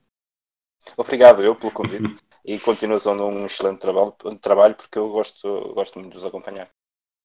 Obrigado 0.96 1.42
eu 1.42 1.56
pelo 1.56 1.72
convite 1.72 2.16
e 2.44 2.58
continuação 2.58 3.16
de 3.16 3.22
um 3.22 3.46
excelente 3.46 3.80
trabalho, 3.80 4.12
trabalho 4.40 4.74
porque 4.74 4.98
eu 4.98 5.08
gosto, 5.10 5.72
gosto 5.74 5.98
muito 5.98 6.12
de 6.12 6.18
os 6.18 6.24
acompanhar. 6.24 6.70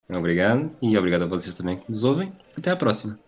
Obrigado 0.10 0.72
e 0.82 0.98
obrigado 0.98 1.24
a 1.24 1.28
vocês 1.28 1.54
também 1.54 1.78
que 1.78 1.92
nos 1.92 2.04
ouvem. 2.04 2.32
Até 2.58 2.72
à 2.72 2.76
próxima. 2.76 3.20